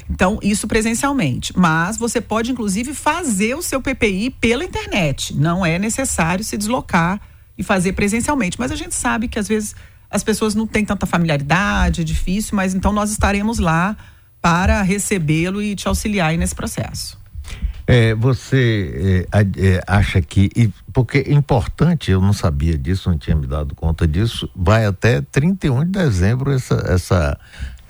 Então, 0.08 0.38
isso 0.42 0.66
presencialmente. 0.66 1.52
Mas 1.56 1.96
você 1.96 2.20
pode, 2.20 2.52
inclusive, 2.52 2.94
fazer 2.94 3.54
o 3.54 3.62
seu 3.62 3.80
PPI 3.80 4.30
pela 4.30 4.64
internet. 4.64 5.34
Não 5.34 5.64
é 5.64 5.78
necessário 5.78 6.44
se 6.44 6.56
deslocar 6.56 7.20
e 7.56 7.62
fazer 7.62 7.92
presencialmente. 7.92 8.58
Mas 8.58 8.72
a 8.72 8.76
gente 8.76 8.94
sabe 8.94 9.28
que 9.28 9.38
às 9.38 9.48
vezes 9.48 9.74
as 10.10 10.22
pessoas 10.22 10.54
não 10.54 10.66
têm 10.66 10.84
tanta 10.84 11.06
familiaridade, 11.06 12.02
é 12.02 12.04
difícil, 12.04 12.54
mas 12.54 12.74
então 12.74 12.92
nós 12.92 13.10
estaremos 13.10 13.58
lá 13.58 13.96
para 14.42 14.82
recebê-lo 14.82 15.62
e 15.62 15.74
te 15.74 15.88
auxiliar 15.88 16.36
nesse 16.36 16.54
processo. 16.54 17.22
É, 17.86 18.14
você 18.14 19.26
é, 19.32 19.40
é, 19.40 19.82
acha 19.86 20.20
que. 20.20 20.72
Porque 20.92 21.18
é 21.18 21.32
importante, 21.32 22.10
eu 22.10 22.20
não 22.20 22.32
sabia 22.32 22.78
disso, 22.78 23.10
não 23.10 23.18
tinha 23.18 23.34
me 23.34 23.46
dado 23.46 23.74
conta 23.74 24.06
disso, 24.06 24.48
vai 24.54 24.84
até 24.86 25.20
31 25.20 25.84
de 25.84 25.90
dezembro 25.90 26.52
essa, 26.52 26.74
essa, 26.86 27.38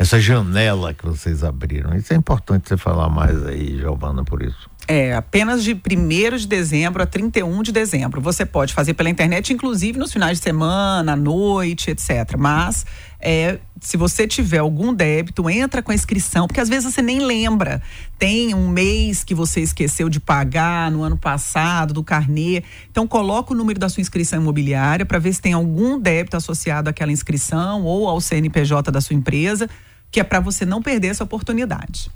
essa 0.03 0.21
janela 0.21 0.93
que 0.93 1.07
vocês 1.07 1.43
abriram. 1.45 1.95
Isso 1.95 2.13
é 2.13 2.17
importante 2.17 2.69
você 2.69 2.77
falar 2.77 3.09
mais 3.09 3.45
aí, 3.47 3.79
Giovana, 3.79 4.25
por 4.25 4.43
isso. 4.43 4.71
É, 4.89 5.15
apenas 5.15 5.63
de 5.63 5.75
1 5.75 6.37
de 6.39 6.47
dezembro 6.47 7.03
a 7.03 7.07
31 7.07 7.63
de 7.63 7.71
dezembro. 7.71 8.21
Você 8.21 8.45
pode 8.45 8.75
fazer 8.75 8.95
pela 8.95 9.09
internet, 9.09 9.53
inclusive 9.53 9.97
nos 9.97 10.13
finais 10.13 10.39
de 10.39 10.45
semana, 10.45 11.13
à 11.13 11.17
noite, 11.17 11.93
etc. 11.93 12.37
Mas 12.37 12.85
é, 13.21 13.61
se 13.81 13.97
você 13.97 14.27
tiver 14.27 14.59
algum 14.59 14.93
débito, 14.93 15.49
entra 15.49 15.81
com 15.81 15.93
a 15.93 15.95
inscrição, 15.95 16.49
porque 16.49 16.61
às 16.61 16.69
vezes 16.69 16.93
você 16.93 17.01
nem 17.01 17.21
lembra. 17.21 17.81
Tem 18.19 18.53
um 18.55 18.69
mês 18.69 19.23
que 19.23 19.37
você 19.37 19.61
esqueceu 19.61 20.09
de 20.09 20.19
pagar 20.19 20.91
no 20.91 21.05
ano 21.05 21.17
passado, 21.17 21.95
do 21.95 22.03
carnê. 22.03 22.65
Então, 22.91 23.07
coloca 23.07 23.53
o 23.53 23.57
número 23.57 23.79
da 23.79 23.89
sua 23.89 24.01
inscrição 24.01 24.41
imobiliária 24.41 25.07
para 25.07 25.21
ver 25.21 25.33
se 25.33 25.41
tem 25.41 25.53
algum 25.53 25.97
débito 25.99 26.37
associado 26.37 26.91
àquela 26.91 27.13
inscrição 27.13 27.85
ou 27.85 28.09
ao 28.09 28.21
CNPJ 28.21 28.91
da 28.91 29.01
sua 29.01 29.15
empresa, 29.15 29.71
que 30.13 30.21
é 30.21 30.25
para 30.25 30.39
você 30.39 30.67
não 30.67 30.83
perder 30.83 31.09
essa 31.09 31.25
oportunidade. 31.25 32.11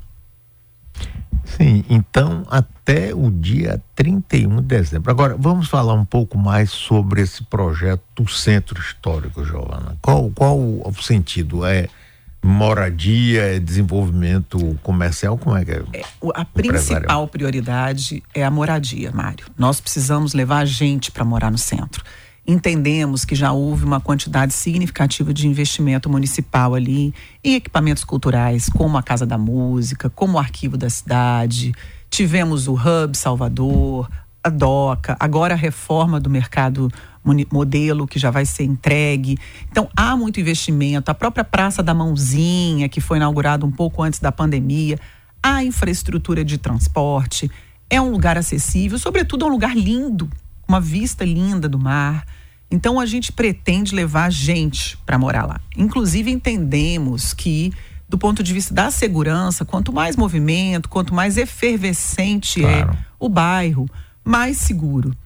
Sim, 1.44 1.84
então 1.88 2.44
até 2.50 3.14
o 3.14 3.30
dia 3.30 3.82
31 3.94 4.56
de 4.56 4.62
dezembro. 4.62 5.10
Agora, 5.10 5.36
vamos 5.38 5.68
falar 5.68 5.94
um 5.94 6.04
pouco 6.04 6.36
mais 6.36 6.70
sobre 6.70 7.22
esse 7.22 7.42
projeto 7.44 8.02
do 8.14 8.28
Centro 8.28 8.78
Histórico, 8.80 9.44
Giovana. 9.44 9.96
Qual, 10.02 10.30
qual 10.30 10.58
o 10.58 10.92
sentido? 11.00 11.64
É 11.64 11.88
moradia, 12.44 13.56
é 13.56 13.58
desenvolvimento 13.58 14.78
comercial? 14.82 15.38
Como 15.38 15.56
é 15.56 15.64
que 15.64 15.70
é? 15.72 15.82
é 15.94 16.02
a 16.34 16.44
principal 16.44 17.26
prioridade 17.26 18.22
é 18.34 18.44
a 18.44 18.50
moradia, 18.50 19.10
Mário. 19.10 19.46
Nós 19.56 19.80
precisamos 19.80 20.32
levar 20.32 20.58
a 20.58 20.64
gente 20.64 21.10
para 21.10 21.24
morar 21.24 21.50
no 21.50 21.58
centro 21.58 22.04
entendemos 22.46 23.24
que 23.24 23.34
já 23.34 23.52
houve 23.52 23.84
uma 23.84 24.00
quantidade 24.00 24.54
significativa 24.54 25.34
de 25.34 25.48
investimento 25.48 26.08
municipal 26.08 26.74
ali 26.74 27.12
em 27.42 27.54
equipamentos 27.54 28.04
culturais, 28.04 28.68
como 28.68 28.96
a 28.96 29.02
Casa 29.02 29.26
da 29.26 29.36
Música, 29.36 30.08
como 30.08 30.34
o 30.34 30.38
Arquivo 30.38 30.76
da 30.76 30.88
Cidade. 30.88 31.74
Tivemos 32.08 32.68
o 32.68 32.74
Hub 32.74 33.16
Salvador, 33.16 34.08
a 34.42 34.48
DOCA, 34.48 35.16
agora 35.18 35.54
a 35.54 35.56
reforma 35.56 36.20
do 36.20 36.30
mercado 36.30 36.88
modelo 37.50 38.06
que 38.06 38.18
já 38.18 38.30
vai 38.30 38.46
ser 38.46 38.62
entregue. 38.62 39.36
Então 39.70 39.88
há 39.96 40.16
muito 40.16 40.38
investimento. 40.38 41.10
A 41.10 41.14
própria 41.14 41.42
Praça 41.42 41.82
da 41.82 41.92
Mãozinha, 41.92 42.88
que 42.88 43.00
foi 43.00 43.16
inaugurada 43.16 43.66
um 43.66 43.72
pouco 43.72 44.02
antes 44.02 44.20
da 44.20 44.30
pandemia, 44.30 45.00
a 45.42 45.64
infraestrutura 45.64 46.44
de 46.44 46.58
transporte. 46.58 47.50
É 47.90 48.00
um 48.00 48.10
lugar 48.10 48.38
acessível, 48.38 48.98
sobretudo 48.98 49.44
é 49.44 49.48
um 49.48 49.50
lugar 49.50 49.76
lindo, 49.76 50.30
uma 50.66 50.80
vista 50.80 51.25
linda 51.25 51.68
do 51.68 51.78
mar. 51.78 52.26
Então 52.70 52.99
a 52.99 53.06
gente 53.06 53.32
pretende 53.32 53.94
levar 53.94 54.30
gente 54.30 54.96
para 55.06 55.18
morar 55.18 55.46
lá. 55.46 55.61
Inclusive 55.76 56.30
entendemos 56.30 57.32
que 57.32 57.73
do 58.08 58.16
ponto 58.16 58.42
de 58.42 58.52
vista 58.52 58.73
da 58.73 58.90
segurança, 58.90 59.64
quanto 59.64 59.92
mais 59.92 60.16
movimento, 60.16 60.88
quanto 60.88 61.14
mais 61.14 61.37
efervescente 61.37 62.64
é 62.64 62.82
claro. 62.82 62.99
é 62.99 63.06
o 63.18 63.28
bairro, 63.28 63.88
mais 64.25 64.58
seguro 64.58 65.16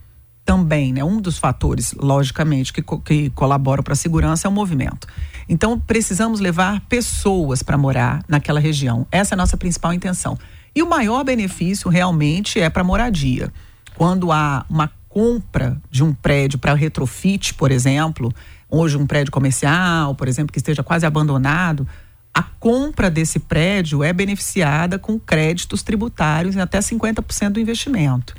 também, 0.45 0.93
né? 0.93 1.05
Um 1.05 1.21
dos 1.21 1.39
fatores, 1.39 1.95
logicamente, 1.97 2.73
que, 2.73 2.83
que 3.05 3.31
colaboram 3.31 3.83
para 3.83 3.93
a 3.93 3.97
segurança 3.97 4.49
é 4.49 4.51
o 4.51 4.53
movimento. 4.53 5.07
Então, 5.49 5.79
precisamos 5.79 6.41
levar 6.41 6.81
pessoas 6.89 7.63
para 7.63 7.79
morar 7.79 8.25
naquela 8.27 8.59
região. 8.59 9.07
Essa 9.13 9.35
é 9.35 9.37
a 9.37 9.39
nossa 9.39 9.57
principal 9.57 9.93
intenção. 9.93 10.37
E 10.75 10.83
o 10.83 10.89
maior 10.89 11.23
benefício 11.23 11.89
realmente 11.89 12.59
é 12.59 12.69
para 12.69 12.83
moradia. 12.83 13.53
Quando 13.97 14.33
há 14.33 14.65
uma 14.69 14.91
compra 15.11 15.77
de 15.91 16.03
um 16.03 16.15
prédio 16.15 16.59
para 16.59 16.73
retrofit, 16.73 17.53
por 17.55 17.71
exemplo, 17.71 18.33
hoje 18.71 18.97
um 18.97 19.07
prédio 19.07 19.33
comercial, 19.33 20.15
por 20.15 20.29
exemplo, 20.29 20.53
que 20.53 20.59
esteja 20.59 20.83
quase 20.85 21.05
abandonado, 21.05 21.87
a 22.33 22.43
compra 22.43 23.11
desse 23.11 23.41
prédio 23.41 24.05
é 24.05 24.13
beneficiada 24.13 24.99
com 24.99 25.19
créditos 25.19 25.83
tributários 25.83 26.55
em 26.55 26.61
até 26.61 26.79
50% 26.79 27.51
do 27.51 27.61
investimento. 27.61 28.35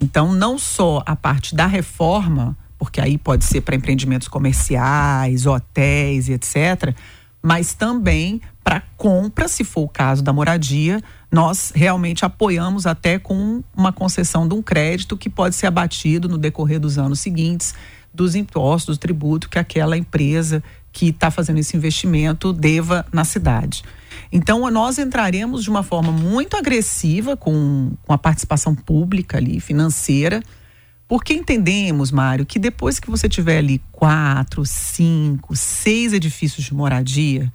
Então, 0.00 0.32
não 0.32 0.56
só 0.58 1.02
a 1.04 1.16
parte 1.16 1.54
da 1.54 1.66
reforma, 1.66 2.56
porque 2.78 3.00
aí 3.00 3.18
pode 3.18 3.44
ser 3.44 3.60
para 3.60 3.74
empreendimentos 3.74 4.28
comerciais, 4.28 5.44
hotéis 5.44 6.28
e 6.28 6.32
etc., 6.34 6.94
mas 7.42 7.74
também 7.74 8.40
para 8.62 8.80
compra, 8.96 9.48
se 9.48 9.64
for 9.64 9.82
o 9.82 9.88
caso 9.88 10.22
da 10.22 10.32
moradia, 10.32 11.02
nós 11.32 11.72
realmente 11.74 12.26
apoiamos 12.26 12.86
até 12.86 13.18
com 13.18 13.64
uma 13.74 13.90
concessão 13.90 14.46
de 14.46 14.54
um 14.54 14.60
crédito 14.60 15.16
que 15.16 15.30
pode 15.30 15.54
ser 15.54 15.66
abatido 15.66 16.28
no 16.28 16.36
decorrer 16.36 16.78
dos 16.78 16.98
anos 16.98 17.20
seguintes 17.20 17.74
dos 18.12 18.34
impostos, 18.34 18.98
do 18.98 19.00
tributo 19.00 19.48
que 19.48 19.58
aquela 19.58 19.96
empresa 19.96 20.62
que 20.92 21.08
está 21.08 21.30
fazendo 21.30 21.58
esse 21.58 21.74
investimento 21.74 22.52
deva 22.52 23.06
na 23.10 23.24
cidade. 23.24 23.82
Então, 24.30 24.70
nós 24.70 24.98
entraremos 24.98 25.62
de 25.62 25.70
uma 25.70 25.82
forma 25.82 26.12
muito 26.12 26.54
agressiva 26.54 27.34
com, 27.34 27.92
com 28.06 28.12
a 28.12 28.18
participação 28.18 28.74
pública 28.74 29.38
ali, 29.38 29.58
financeira, 29.58 30.42
porque 31.08 31.32
entendemos, 31.32 32.10
Mário, 32.10 32.44
que 32.44 32.58
depois 32.58 33.00
que 33.00 33.10
você 33.10 33.26
tiver 33.26 33.58
ali 33.58 33.80
quatro, 33.90 34.66
cinco, 34.66 35.56
seis 35.56 36.12
edifícios 36.12 36.66
de 36.66 36.74
moradia, 36.74 37.50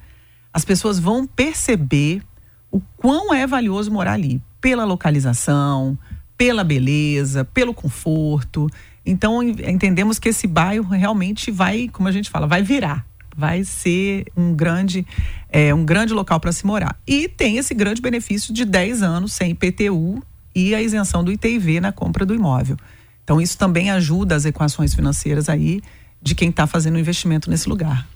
as 0.52 0.64
pessoas 0.64 0.98
vão 0.98 1.24
perceber 1.24 2.22
o 2.70 2.80
quão 2.96 3.32
é 3.32 3.46
valioso 3.46 3.90
morar 3.90 4.12
ali, 4.12 4.42
pela 4.60 4.84
localização, 4.84 5.98
pela 6.36 6.62
beleza, 6.62 7.44
pelo 7.44 7.74
conforto. 7.74 8.68
Então 9.04 9.42
entendemos 9.42 10.18
que 10.18 10.28
esse 10.28 10.46
bairro 10.46 10.88
realmente 10.88 11.50
vai, 11.50 11.88
como 11.88 12.08
a 12.08 12.12
gente 12.12 12.30
fala, 12.30 12.46
vai 12.46 12.62
virar, 12.62 13.04
vai 13.36 13.64
ser 13.64 14.24
um 14.36 14.54
grande, 14.54 15.06
é, 15.48 15.74
um 15.74 15.84
grande 15.84 16.12
local 16.12 16.38
para 16.38 16.52
se 16.52 16.66
morar. 16.66 16.96
E 17.06 17.28
tem 17.28 17.56
esse 17.56 17.74
grande 17.74 18.00
benefício 18.00 18.52
de 18.52 18.64
10 18.64 19.02
anos 19.02 19.32
sem 19.32 19.50
IPTU 19.50 20.22
e 20.54 20.74
a 20.74 20.82
isenção 20.82 21.24
do 21.24 21.32
ITIV 21.32 21.80
na 21.80 21.92
compra 21.92 22.26
do 22.26 22.34
imóvel. 22.34 22.76
Então 23.24 23.40
isso 23.40 23.58
também 23.58 23.90
ajuda 23.90 24.34
as 24.34 24.44
equações 24.44 24.94
financeiras 24.94 25.48
aí 25.48 25.80
de 26.20 26.34
quem 26.34 26.50
está 26.50 26.66
fazendo 26.66 26.98
investimento 26.98 27.50
nesse 27.50 27.68
lugar. 27.68 28.06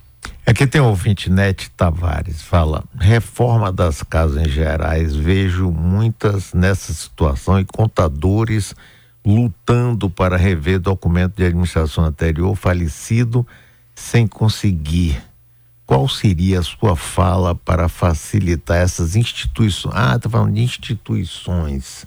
Aqui 0.45 0.67
tem 0.67 0.81
o 0.81 0.87
ouvinte 0.87 1.31
Nete 1.31 1.71
Tavares, 1.71 2.43
fala, 2.43 2.85
reforma 2.99 3.73
das 3.73 4.03
casas 4.03 4.45
em 4.45 4.51
gerais, 4.51 5.15
vejo 5.15 5.71
muitas 5.71 6.53
nessa 6.53 6.93
situação 6.93 7.59
e 7.59 7.65
contadores 7.65 8.75
lutando 9.25 10.11
para 10.11 10.37
rever 10.37 10.81
documento 10.81 11.37
de 11.37 11.45
administração 11.45 12.05
anterior 12.05 12.55
falecido 12.57 13.47
sem 13.95 14.27
conseguir. 14.27 15.23
Qual 15.87 16.09
seria 16.09 16.61
a 16.61 16.63
sua 16.63 16.97
fala 16.97 17.55
para 17.55 17.89
facilitar 17.89 18.79
essas 18.79 19.15
instituições? 19.15 19.95
Ah, 19.97 20.17
está 20.17 20.29
falando 20.29 20.55
de 20.55 20.63
instituições 20.63 22.07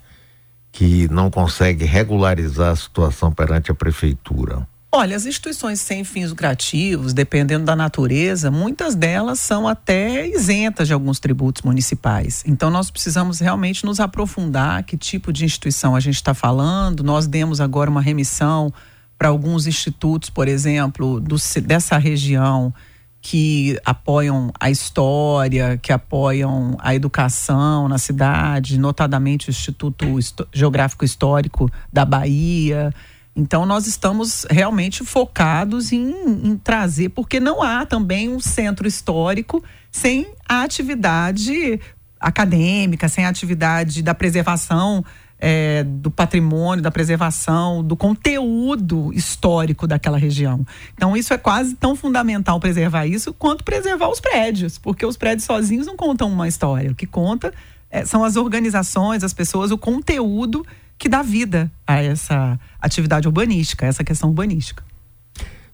que 0.72 1.08
não 1.08 1.32
conseguem 1.32 1.88
regularizar 1.88 2.72
a 2.72 2.76
situação 2.76 3.32
perante 3.32 3.72
a 3.72 3.76
prefeitura. 3.76 4.68
Olha, 4.98 5.18
as 5.18 5.26
instituições 5.26 5.82
sem 5.82 6.06
fins 6.06 6.30
lucrativos, 6.30 7.12
dependendo 7.12 7.66
da 7.66 7.76
natureza, 7.76 8.50
muitas 8.50 8.96
delas 8.96 9.42
são 9.42 9.68
até 9.68 10.26
isentas 10.26 10.88
de 10.88 10.94
alguns 10.94 11.20
tributos 11.20 11.64
municipais. 11.64 12.46
Então, 12.48 12.70
nós 12.70 12.90
precisamos 12.90 13.42
realmente 13.42 13.86
nos 13.86 14.00
aprofundar 14.00 14.82
que 14.84 14.96
tipo 14.96 15.34
de 15.34 15.44
instituição 15.44 15.98
a 15.98 16.00
gente 16.00 16.16
está 16.16 16.34
falando. 16.34 17.04
Nós 17.04 17.28
demos 17.28 17.60
agora 17.60 17.90
uma 17.90 18.00
remissão 18.00 18.74
para 19.18 19.28
alguns 19.28 19.68
institutos, 19.68 20.30
por 20.30 20.48
exemplo, 20.48 21.20
do, 21.20 21.36
dessa 21.62 21.98
região 21.98 22.74
que 23.22 23.78
apoiam 23.84 24.50
a 24.58 24.72
história, 24.72 25.78
que 25.78 25.92
apoiam 25.92 26.78
a 26.80 26.96
educação 26.96 27.90
na 27.90 27.98
cidade, 27.98 28.80
notadamente 28.80 29.50
o 29.50 29.52
Instituto 29.52 30.06
Geográfico 30.54 31.04
Histórico 31.04 31.70
da 31.92 32.06
Bahia. 32.06 32.94
Então, 33.36 33.66
nós 33.66 33.86
estamos 33.86 34.46
realmente 34.50 35.04
focados 35.04 35.92
em, 35.92 36.10
em, 36.44 36.58
trazer, 36.58 37.10
porque 37.10 37.40
não 37.40 37.62
há 37.62 37.86
também 37.86 38.30
um 38.30 38.40
centro 38.40 38.88
histórico 38.88 39.62
sem 39.92 40.28
a 40.48 40.64
atividade 40.64 41.80
acadêmica, 42.20 43.10
sem 43.10 43.26
a 43.26 43.30
atividade 43.30 44.02
da 44.02 44.16
preservação 44.16 45.04
é, 45.38 45.84
do 45.84 46.10
patrimônio, 46.10 46.82
da 46.82 46.90
preservação, 46.90 47.84
do 47.84 47.96
conteúdo 47.96 49.12
histórico 49.14 49.86
daquela 49.86 50.18
região. 50.18 50.66
Então, 50.94 51.16
isso 51.16 51.34
é 51.34 51.38
quase 51.38 51.76
tão 51.76 51.96
fundamental 51.96 52.60
preservar 52.60 53.06
isso 53.06 53.34
quanto 53.34 53.64
preservar 53.64 54.08
os 54.08 54.22
prédios, 54.22 54.78
porque 54.78 55.06
os 55.06 55.18
prédios 55.18 55.46
sozinhos 55.46 55.86
não 55.86 55.98
contam 55.98 56.30
uma 56.30 56.48
história. 56.48 56.90
O 56.90 56.96
que 56.96 57.06
conta 57.06 57.54
é, 57.92 58.06
são 58.06 58.24
as 58.24 58.38
organizações, 58.38 59.24
as 59.24 59.34
pessoas, 59.34 59.72
o 59.72 59.78
conteúdo 59.78 60.66
que 60.98 61.10
dá 61.10 61.22
vida 61.22 61.72
a 61.86 62.02
essa 62.02 62.60
atividade 62.82 63.28
urbanística, 63.28 63.86
a 63.86 63.90
essa 63.90 64.04
questão 64.04 64.30
urbanística. 64.30 64.84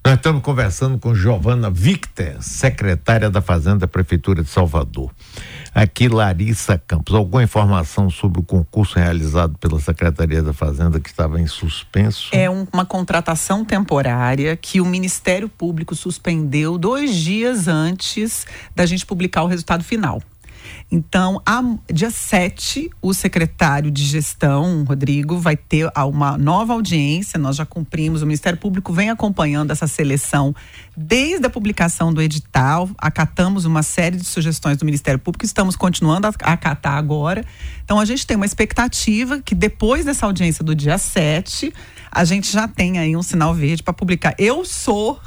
Nós 0.04 0.16
estamos 0.16 0.42
conversando 0.42 0.98
com 0.98 1.14
Giovana 1.14 1.70
Victor, 1.70 2.42
secretária 2.42 3.30
da 3.30 3.40
Fazenda 3.40 3.78
da 3.78 3.88
Prefeitura 3.88 4.42
de 4.42 4.50
Salvador. 4.50 5.12
Aqui, 5.76 6.10
Larissa 6.10 6.76
Campos, 6.76 7.14
alguma 7.14 7.44
informação 7.44 8.10
sobre 8.10 8.40
o 8.40 8.44
concurso 8.44 8.98
realizado 8.98 9.56
pela 9.60 9.80
Secretaria 9.80 10.42
da 10.42 10.54
Fazenda 10.54 11.00
que 11.00 11.08
estava 11.08 11.40
em 11.40 11.46
suspenso? 11.46 12.30
É 12.32 12.50
um, 12.50 12.66
uma 12.74 12.84
contratação 12.84 13.64
temporária 13.64 14.58
que 14.58 14.82
o 14.82 14.86
Ministério 14.86 15.48
Público 15.48 15.96
suspendeu 15.96 16.80
dois 16.80 17.16
dias 17.16 17.68
antes 17.68 18.48
da 18.76 18.88
gente 18.88 19.06
publicar 19.06 19.44
o 19.44 19.48
resultado 19.48 19.84
final. 19.84 20.20
Então, 20.92 21.42
a, 21.46 21.64
dia 21.92 22.12
7, 22.12 22.90
o 23.02 23.14
secretário 23.14 23.90
de 23.90 24.04
gestão, 24.04 24.84
Rodrigo, 24.84 25.38
vai 25.38 25.56
ter 25.56 25.90
uma 25.96 26.38
nova 26.38 26.74
audiência. 26.74 27.40
Nós 27.40 27.56
já 27.56 27.66
cumprimos, 27.66 28.22
o 28.22 28.26
Ministério 28.26 28.60
Público 28.60 28.92
vem 28.92 29.10
acompanhando 29.10 29.72
essa 29.72 29.88
seleção 29.88 30.54
desde 30.96 31.46
a 31.46 31.50
publicação 31.50 32.14
do 32.14 32.22
edital. 32.22 32.90
Acatamos 32.98 33.66
uma 33.66 33.84
série 33.84 34.18
de 34.18 34.26
sugestões 34.26 34.78
do 34.78 34.86
Ministério 34.86 35.20
Público, 35.20 35.46
estamos 35.46 35.76
continuando 35.76 36.28
a 36.28 36.52
acatar 36.52 36.98
agora. 36.98 37.46
Então, 37.84 38.00
a 38.00 38.06
gente 38.06 38.28
tem 38.28 38.36
uma 38.36 38.46
expectativa 38.46 39.42
que 39.42 39.56
depois 39.56 40.06
dessa 40.06 40.26
audiência 40.26 40.64
do 40.64 40.76
dia 40.76 40.98
7, 40.98 41.74
a 42.12 42.26
gente 42.26 42.52
já 42.52 42.68
tem 42.68 43.00
aí 43.00 43.16
um 43.16 43.24
sinal 43.24 43.54
verde 43.54 43.82
para 43.82 43.94
publicar. 43.94 44.36
Eu 44.38 44.66
sou 44.66 45.20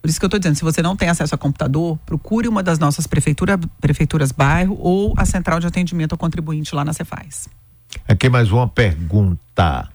Por 0.00 0.08
isso 0.08 0.18
que 0.18 0.24
eu 0.24 0.28
estou 0.28 0.40
dizendo, 0.40 0.54
se 0.54 0.62
você 0.62 0.80
não 0.80 0.96
tem 0.96 1.08
acesso 1.08 1.34
a 1.34 1.38
computador, 1.38 1.98
procure 2.06 2.48
uma 2.48 2.62
das 2.62 2.78
nossas 2.78 3.06
prefeitura, 3.06 3.58
prefeituras 3.80 4.32
bairro 4.32 4.78
ou 4.80 5.12
a 5.16 5.26
central 5.26 5.60
de 5.60 5.66
atendimento 5.66 6.12
ao 6.12 6.18
contribuinte 6.18 6.74
lá 6.74 6.84
na 6.84 6.92
Cefaz. 6.92 7.48
Aqui 8.08 8.28
mais 8.28 8.50
uma 8.50 8.66
pergunta. 8.66 9.88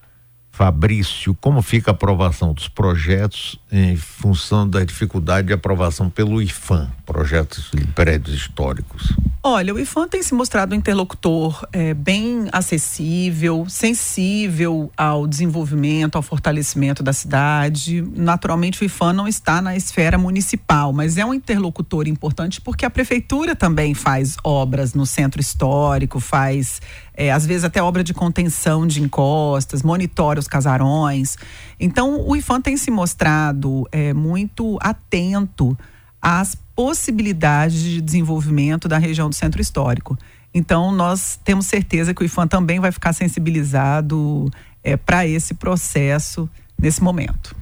Fabrício, 0.56 1.36
como 1.42 1.62
fica 1.62 1.92
a 1.92 1.94
aprovação 1.94 2.54
dos 2.54 2.70
projetos 2.70 3.60
em 3.70 3.98
função 3.98 4.66
da 4.66 4.86
dificuldade 4.86 5.48
de 5.48 5.54
aprovação 5.54 6.10
pelo 6.10 6.42
IFAM, 6.42 6.90
projetos 7.06 7.72
de 7.74 7.86
prédios 7.88 8.34
históricos? 8.34 9.14
Olha, 9.44 9.76
o 9.76 9.80
IFAM 9.80 10.08
tem 10.08 10.24
se 10.24 10.34
mostrado 10.34 10.74
um 10.74 10.78
interlocutor 10.78 11.68
é, 11.74 11.94
bem 11.94 12.48
acessível, 12.54 13.66
sensível 13.68 14.90
ao 14.96 15.28
desenvolvimento, 15.28 16.16
ao 16.16 16.22
fortalecimento 16.22 17.04
da 17.04 17.12
cidade. 17.12 18.02
Naturalmente, 18.16 18.82
o 18.82 18.86
IFAM 18.86 19.12
não 19.12 19.28
está 19.28 19.62
na 19.62 19.76
esfera 19.76 20.18
municipal, 20.18 20.94
mas 20.94 21.18
é 21.18 21.26
um 21.26 21.34
interlocutor 21.34 22.08
importante 22.08 22.62
porque 22.62 22.86
a 22.86 22.90
prefeitura 22.90 23.58
também 23.58 23.94
faz 23.94 24.38
obras 24.42 24.94
no 24.94 25.06
centro 25.06 25.42
histórico, 25.42 26.22
faz 26.22 26.82
é, 27.16 27.32
às 27.32 27.46
vezes 27.46 27.64
até 27.64 27.82
obra 27.82 28.04
de 28.04 28.14
contenção 28.14 28.86
de 28.86 29.02
encostas, 29.02 29.82
monitora 29.82 30.40
os 30.40 30.48
casarões. 30.48 31.38
Então, 31.80 32.22
o 32.28 32.36
IFAM 32.36 32.62
tem 32.62 32.76
se 32.78 32.92
mostrado 32.92 33.88
é, 33.92 34.14
muito 34.14 34.78
atento 34.82 35.78
às 36.22 36.56
possibilidades 36.76 37.80
de 37.80 38.02
desenvolvimento 38.02 38.88
da 38.88 38.98
região 38.98 39.30
do 39.30 39.36
centro 39.36 39.62
histórico. 39.62 40.18
Então, 40.54 40.92
nós 40.92 41.40
temos 41.44 41.66
certeza 41.66 42.14
que 42.14 42.24
o 42.24 42.26
IFAM 42.26 42.48
também 42.48 42.80
vai 42.80 42.92
ficar 42.92 43.14
sensibilizado 43.14 44.50
é, 44.84 44.98
para 44.98 45.26
esse 45.26 45.54
processo 45.54 46.50
nesse 46.78 47.02
momento. 47.02 47.56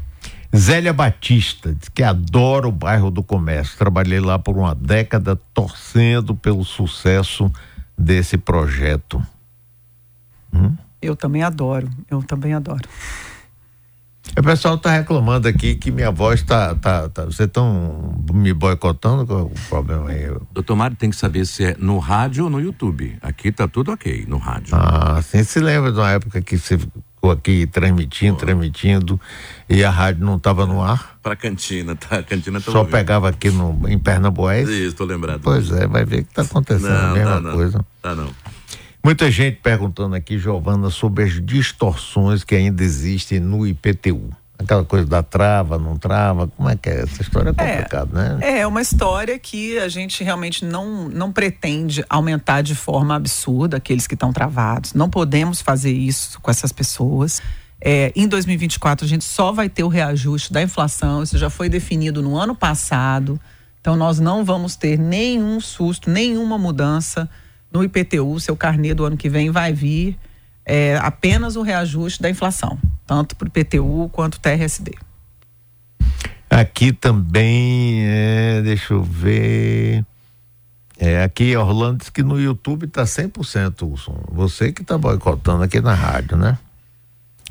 Zélia 0.56 0.94
Batista, 0.94 1.74
diz 1.74 1.90
que 1.90 2.04
adora 2.04 2.68
o 2.68 2.72
bairro 2.72 3.10
do 3.10 3.24
comércio. 3.24 3.78
Trabalhei 3.78 4.20
lá 4.20 4.38
por 4.38 4.56
uma 4.56 4.76
década 4.76 5.36
torcendo 5.52 6.36
pelo 6.36 6.64
sucesso 6.64 7.52
desse 7.98 8.38
projeto. 8.38 9.22
Hum? 10.54 10.76
Eu 11.02 11.16
também 11.16 11.44
adoro, 11.44 11.90
eu 12.10 12.22
também 12.24 12.54
adoro. 12.54 12.88
O 14.36 14.42
pessoal 14.42 14.76
está 14.76 14.92
reclamando 14.92 15.48
aqui 15.48 15.76
que 15.76 15.92
minha 15.92 16.10
voz 16.10 16.40
está. 16.40 16.74
Tá, 16.74 17.08
tá, 17.08 17.26
Vocês 17.26 17.48
estão 17.48 18.24
me 18.34 18.52
boicotando? 18.54 19.28
Qual 19.28 19.46
o 19.46 19.52
problema 19.70 20.10
aí? 20.10 20.32
Doutor 20.52 20.76
Mário 20.76 20.96
tem 20.96 21.10
que 21.10 21.16
saber 21.16 21.46
se 21.46 21.66
é 21.66 21.76
no 21.78 22.00
rádio 22.00 22.46
ou 22.46 22.50
no 22.50 22.60
YouTube. 22.60 23.16
Aqui 23.22 23.52
tá 23.52 23.68
tudo 23.68 23.92
ok, 23.92 24.26
no 24.28 24.38
rádio. 24.38 24.76
Ah, 24.76 25.22
sim. 25.22 25.44
Se 25.44 25.60
lembra 25.60 25.92
de 25.92 26.00
uma 26.00 26.10
época 26.10 26.42
que 26.42 26.58
você 26.58 26.80
ficou 26.80 27.30
aqui 27.32 27.68
transmitindo, 27.68 28.34
oh. 28.34 28.38
transmitindo, 28.38 29.22
e 29.70 29.84
a 29.84 29.92
rádio 29.92 30.26
não 30.26 30.38
estava 30.38 30.66
no 30.66 30.82
ar? 30.82 31.18
Para 31.22 31.34
a 31.34 31.38
cantina, 31.38 31.96
tá? 31.96 32.18
A 32.18 32.24
cantina 32.24 32.60
tá 32.60 32.72
Só 32.72 32.80
ouvindo. 32.80 32.92
pegava 32.92 33.30
aqui 33.30 33.52
no, 33.52 33.88
em 33.88 34.00
Pernambués? 34.00 34.68
Isso, 34.68 34.88
estou 34.88 35.06
lembrado. 35.06 35.42
Pois 35.44 35.70
é, 35.70 35.86
vai 35.86 36.06
ver 36.06 36.24
que 36.24 36.30
está 36.30 36.42
acontecendo 36.42 36.90
não, 36.90 37.12
a 37.12 37.14
mesma 37.14 37.42
tá, 37.42 37.52
coisa. 37.52 37.86
Tá 38.02 38.16
não. 38.16 38.30
Muita 39.06 39.30
gente 39.30 39.58
perguntando 39.58 40.16
aqui, 40.16 40.40
Giovana, 40.40 40.90
sobre 40.90 41.26
as 41.26 41.46
distorções 41.46 42.42
que 42.46 42.56
ainda 42.56 42.82
existem 42.82 43.38
no 43.38 43.68
IPTU. 43.68 44.30
Aquela 44.58 44.86
coisa 44.86 45.06
da 45.06 45.22
trava, 45.22 45.78
não 45.78 45.98
trava, 45.98 46.48
como 46.48 46.70
é 46.70 46.78
que 46.78 46.88
é? 46.88 47.02
Essa 47.02 47.22
história 47.22 47.50
é 47.50 47.54
complicada, 47.54 48.18
é, 48.18 48.30
né? 48.36 48.60
É 48.60 48.68
uma 48.68 48.82
história 48.82 49.38
que 49.38 49.78
a 49.78 49.90
gente 49.90 50.24
realmente 50.24 50.64
não, 50.64 51.10
não 51.10 51.34
pretende 51.34 52.06
aumentar 52.10 52.62
de 52.62 52.76
forma 52.76 53.14
absurda 53.14 53.76
aqueles 53.76 54.08
que 54.08 54.14
estão 54.14 54.32
travados. 54.32 54.94
Não 54.94 55.10
podemos 55.10 55.60
fazer 55.60 55.92
isso 55.92 56.40
com 56.40 56.50
essas 56.50 56.72
pessoas. 56.72 57.42
É, 57.82 58.14
em 58.16 58.26
2024, 58.26 59.06
a 59.06 59.10
gente 59.10 59.26
só 59.26 59.52
vai 59.52 59.68
ter 59.68 59.84
o 59.84 59.90
reajuste 59.90 60.54
da 60.54 60.62
inflação, 60.62 61.24
isso 61.24 61.38
já 61.38 61.50
foi 61.50 61.68
definido 61.68 62.22
no 62.22 62.38
ano 62.38 62.56
passado. 62.56 63.38
Então, 63.82 63.98
nós 63.98 64.18
não 64.18 64.46
vamos 64.46 64.78
ter 64.78 64.98
nenhum 64.98 65.60
susto, 65.60 66.10
nenhuma 66.10 66.58
mudança 66.58 67.30
no 67.74 67.84
IPTU, 67.84 68.40
seu 68.40 68.56
carnê 68.56 68.94
do 68.94 69.04
ano 69.04 69.18
que 69.18 69.30
vem 69.30 69.50
vai 69.50 69.74
vir 69.74 70.18
é, 70.66 70.98
apenas 71.02 71.56
o 71.56 71.62
reajuste 71.62 72.22
da 72.22 72.30
inflação, 72.30 72.78
tanto 73.06 73.36
para 73.36 73.46
o 73.46 73.50
IPTU 73.50 74.10
quanto 74.12 74.36
o 74.36 74.40
TRSD. 74.40 74.94
Aqui 76.50 76.94
também, 76.94 78.04
é, 78.06 78.62
deixa 78.62 78.94
eu 78.94 79.04
ver. 79.04 80.06
É, 81.00 81.24
aqui 81.24 81.56
Orlando 81.58 81.98
diz 81.98 82.10
que 82.10 82.22
no 82.22 82.40
YouTube 82.40 82.86
está 82.86 83.04
100% 83.04 83.92
o 83.92 83.98
som. 83.98 84.24
Você 84.32 84.72
que 84.72 84.84
está 84.84 84.98
boicotando 84.98 85.64
aqui 85.64 85.82
na 85.82 85.94
rádio, 85.94 86.38
né? 86.38 86.58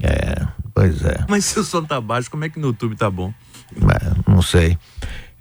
É, 0.00 0.46
pois 0.72 1.04
é. 1.04 1.24
Mas 1.28 1.44
se 1.44 1.58
o 1.58 1.64
som 1.64 1.85
tá 1.85 2.00
baixo, 2.00 2.30
como 2.30 2.44
é 2.44 2.48
que 2.48 2.61
no 2.61 2.68
YouTube 2.68 2.96
tá 2.96 3.11
bom? 3.11 3.35
É, 3.76 4.30
não 4.30 4.40
sei. 4.40 4.78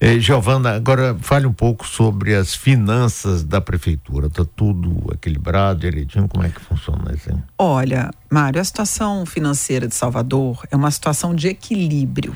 Eh, 0.03 0.19
Giovana, 0.19 0.71
agora 0.71 1.15
fale 1.21 1.45
um 1.45 1.53
pouco 1.53 1.87
sobre 1.87 2.33
as 2.33 2.55
finanças 2.55 3.43
da 3.43 3.61
prefeitura. 3.61 4.25
Está 4.25 4.43
tudo 4.43 5.13
equilibrado, 5.13 5.81
direitinho? 5.81 6.27
Como 6.27 6.43
é 6.43 6.49
que 6.49 6.59
funciona 6.59 7.13
isso? 7.13 7.29
Olha, 7.55 8.09
Mário, 8.27 8.59
a 8.59 8.63
situação 8.63 9.27
financeira 9.27 9.87
de 9.87 9.93
Salvador 9.93 10.65
é 10.71 10.75
uma 10.75 10.89
situação 10.89 11.35
de 11.35 11.49
equilíbrio. 11.49 12.35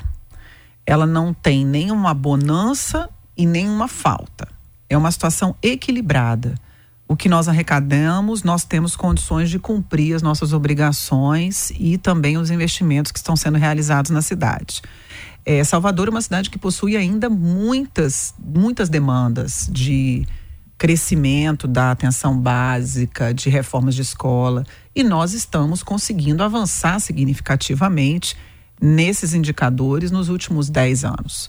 Ela 0.86 1.06
não 1.06 1.34
tem 1.34 1.66
nenhuma 1.66 2.14
bonança 2.14 3.10
e 3.36 3.44
nenhuma 3.44 3.88
falta. 3.88 4.46
é 4.88 4.96
uma 4.96 5.10
situação 5.10 5.56
equilibrada. 5.60 6.54
O 7.08 7.16
que 7.16 7.28
nós 7.28 7.48
arrecadamos, 7.48 8.44
nós 8.44 8.64
temos 8.64 8.94
condições 8.94 9.50
de 9.50 9.58
cumprir 9.58 10.14
as 10.14 10.22
nossas 10.22 10.52
obrigações 10.52 11.70
e 11.70 11.98
também 11.98 12.38
os 12.38 12.48
investimentos 12.52 13.10
que 13.10 13.18
estão 13.18 13.34
sendo 13.34 13.58
realizados 13.58 14.12
na 14.12 14.22
cidade. 14.22 14.82
É, 15.48 15.62
Salvador 15.62 16.08
é 16.08 16.10
uma 16.10 16.20
cidade 16.20 16.50
que 16.50 16.58
possui 16.58 16.96
ainda 16.96 17.30
muitas, 17.30 18.34
muitas 18.36 18.88
demandas 18.88 19.70
de 19.70 20.26
crescimento 20.76 21.68
da 21.68 21.92
atenção 21.92 22.36
básica, 22.36 23.32
de 23.32 23.48
reformas 23.48 23.94
de 23.94 24.02
escola, 24.02 24.64
e 24.92 25.04
nós 25.04 25.32
estamos 25.32 25.84
conseguindo 25.84 26.42
avançar 26.42 26.98
significativamente 26.98 28.36
nesses 28.82 29.34
indicadores 29.34 30.10
nos 30.10 30.28
últimos 30.28 30.68
10 30.68 31.04
anos. 31.04 31.48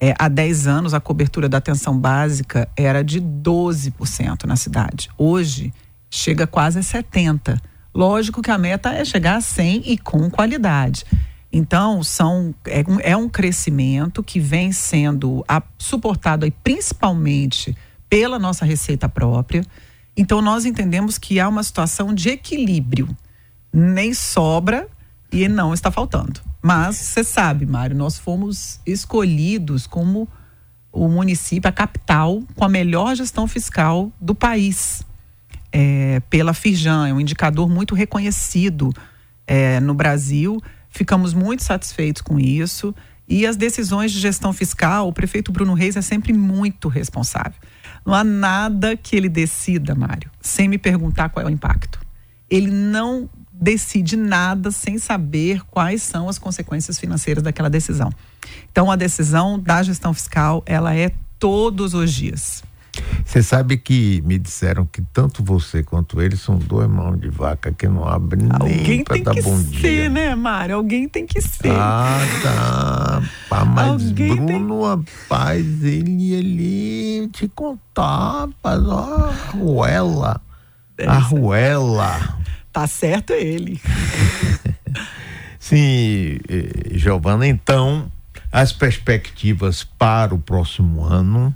É, 0.00 0.12
há 0.18 0.28
10 0.28 0.66
anos, 0.66 0.92
a 0.92 1.00
cobertura 1.00 1.48
da 1.48 1.58
atenção 1.58 1.96
básica 1.96 2.68
era 2.76 3.02
de 3.02 3.20
12% 3.20 4.44
na 4.44 4.56
cidade. 4.56 5.08
Hoje, 5.16 5.72
chega 6.10 6.48
quase 6.48 6.80
a 6.80 6.82
70%. 6.82 7.58
Lógico 7.94 8.42
que 8.42 8.50
a 8.50 8.58
meta 8.58 8.90
é 8.90 9.04
chegar 9.06 9.36
a 9.36 9.40
100% 9.40 9.84
e 9.86 9.96
com 9.96 10.28
qualidade. 10.28 11.06
Então, 11.52 12.02
são, 12.02 12.54
é, 12.66 12.84
um, 12.86 13.00
é 13.00 13.16
um 13.16 13.28
crescimento 13.28 14.22
que 14.22 14.40
vem 14.40 14.72
sendo 14.72 15.44
a, 15.48 15.62
suportado 15.78 16.44
aí, 16.44 16.50
principalmente 16.50 17.76
pela 18.10 18.38
nossa 18.38 18.64
receita 18.64 19.08
própria. 19.08 19.64
Então, 20.16 20.42
nós 20.42 20.64
entendemos 20.64 21.18
que 21.18 21.38
há 21.40 21.48
uma 21.48 21.62
situação 21.62 22.12
de 22.12 22.30
equilíbrio. 22.30 23.08
Nem 23.72 24.12
sobra 24.14 24.88
e 25.30 25.48
não 25.48 25.74
está 25.74 25.90
faltando. 25.90 26.40
Mas 26.62 26.96
você 26.96 27.22
sabe, 27.22 27.66
Mário, 27.66 27.96
nós 27.96 28.18
fomos 28.18 28.80
escolhidos 28.86 29.86
como 29.86 30.28
o 30.90 31.08
município, 31.08 31.68
a 31.68 31.72
capital, 31.72 32.42
com 32.54 32.64
a 32.64 32.68
melhor 32.68 33.14
gestão 33.14 33.46
fiscal 33.46 34.10
do 34.20 34.34
país. 34.34 35.02
É, 35.70 36.20
pela 36.30 36.54
Firjan, 36.54 37.08
é 37.08 37.12
um 37.12 37.20
indicador 37.20 37.68
muito 37.68 37.94
reconhecido 37.94 38.90
é, 39.46 39.78
no 39.78 39.92
Brasil. 39.94 40.60
Ficamos 40.96 41.34
muito 41.34 41.62
satisfeitos 41.62 42.22
com 42.22 42.40
isso. 42.40 42.94
E 43.28 43.46
as 43.46 43.54
decisões 43.54 44.10
de 44.12 44.18
gestão 44.18 44.50
fiscal, 44.50 45.06
o 45.06 45.12
prefeito 45.12 45.52
Bruno 45.52 45.74
Reis 45.74 45.94
é 45.94 46.00
sempre 46.00 46.32
muito 46.32 46.88
responsável. 46.88 47.52
Não 48.02 48.14
há 48.14 48.24
nada 48.24 48.96
que 48.96 49.14
ele 49.14 49.28
decida, 49.28 49.94
Mário, 49.94 50.30
sem 50.40 50.68
me 50.68 50.78
perguntar 50.78 51.28
qual 51.28 51.44
é 51.44 51.46
o 51.46 51.52
impacto. 51.52 52.00
Ele 52.48 52.70
não 52.70 53.28
decide 53.52 54.16
nada 54.16 54.70
sem 54.70 54.96
saber 54.96 55.60
quais 55.66 56.02
são 56.02 56.30
as 56.30 56.38
consequências 56.38 56.98
financeiras 56.98 57.42
daquela 57.42 57.68
decisão. 57.68 58.10
Então, 58.72 58.90
a 58.90 58.96
decisão 58.96 59.58
da 59.58 59.82
gestão 59.82 60.14
fiscal, 60.14 60.62
ela 60.64 60.94
é 60.94 61.12
todos 61.38 61.92
os 61.92 62.10
dias. 62.10 62.64
Você 63.24 63.42
sabe 63.42 63.76
que 63.76 64.22
me 64.24 64.38
disseram 64.38 64.86
que 64.86 65.02
tanto 65.12 65.42
você 65.42 65.82
quanto 65.82 66.20
ele 66.22 66.36
são 66.36 66.56
dois 66.58 66.88
mãos 66.88 67.20
de 67.20 67.28
vaca 67.28 67.72
que 67.72 67.88
não 67.88 68.06
abrem 68.06 68.48
nem 68.64 69.04
para 69.04 69.22
dar 69.22 69.34
bom 69.42 69.60
dia. 69.62 69.80
Ser, 69.80 70.10
né, 70.10 70.34
Mário? 70.34 70.76
Alguém 70.76 71.08
tem 71.08 71.26
que 71.26 71.40
ser. 71.40 71.72
Ah, 71.72 72.18
tá. 72.42 73.22
Pá, 73.48 73.64
mas 73.64 73.88
Alguém 73.88 74.36
Bruno, 74.36 74.80
tem... 74.80 74.88
rapaz, 75.28 75.84
ele, 75.84 76.32
ele 76.32 77.28
te 77.28 77.48
contar, 77.48 78.46
rapaz, 78.46 78.80
ó, 78.86 79.30
a 79.30 79.50
ruela. 79.50 80.40
É 80.98 81.06
a 81.06 81.18
ruela. 81.18 82.38
Tá 82.72 82.86
certo 82.86 83.32
ele. 83.32 83.80
Sim, 85.58 86.38
eh, 86.48 86.90
Giovana, 86.92 87.46
então 87.46 88.10
as 88.52 88.72
perspectivas 88.72 89.82
para 89.82 90.34
o 90.34 90.38
próximo 90.38 91.02
ano 91.02 91.54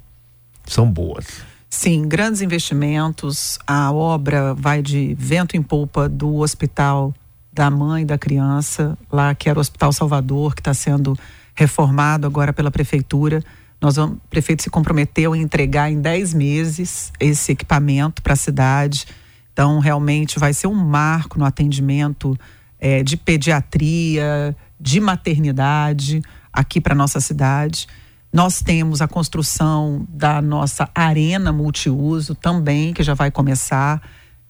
são 0.72 0.90
boas. 0.90 1.26
Sim, 1.68 2.08
grandes 2.08 2.42
investimentos. 2.42 3.58
A 3.66 3.92
obra 3.92 4.54
vai 4.54 4.82
de 4.82 5.14
vento 5.18 5.56
em 5.56 5.62
polpa 5.62 6.08
do 6.08 6.36
hospital 6.36 7.14
da 7.52 7.70
mãe 7.70 8.06
da 8.06 8.16
criança, 8.16 8.96
lá 9.10 9.34
que 9.34 9.48
era 9.48 9.58
o 9.58 9.60
Hospital 9.60 9.92
Salvador, 9.92 10.54
que 10.54 10.60
está 10.60 10.72
sendo 10.72 11.18
reformado 11.54 12.26
agora 12.26 12.52
pela 12.52 12.70
prefeitura. 12.70 13.42
Nós 13.80 13.96
vamos, 13.96 14.16
o 14.16 14.28
prefeito 14.28 14.62
se 14.62 14.70
comprometeu 14.70 15.34
em 15.34 15.42
entregar 15.42 15.90
em 15.90 16.00
10 16.00 16.34
meses 16.34 17.12
esse 17.18 17.52
equipamento 17.52 18.22
para 18.22 18.34
a 18.34 18.36
cidade. 18.36 19.06
Então, 19.52 19.78
realmente 19.78 20.38
vai 20.38 20.52
ser 20.52 20.68
um 20.68 20.74
marco 20.74 21.38
no 21.38 21.44
atendimento 21.44 22.38
é, 22.78 23.02
de 23.02 23.16
pediatria, 23.16 24.56
de 24.78 25.00
maternidade 25.00 26.22
aqui 26.52 26.80
para 26.80 26.94
nossa 26.94 27.20
cidade. 27.20 27.86
Nós 28.32 28.62
temos 28.62 29.02
a 29.02 29.08
construção 29.08 30.06
da 30.08 30.40
nossa 30.40 30.88
arena 30.94 31.52
multiuso 31.52 32.34
também, 32.34 32.92
que 32.92 33.02
já 33.02 33.14
vai 33.14 33.30
começar. 33.30 34.00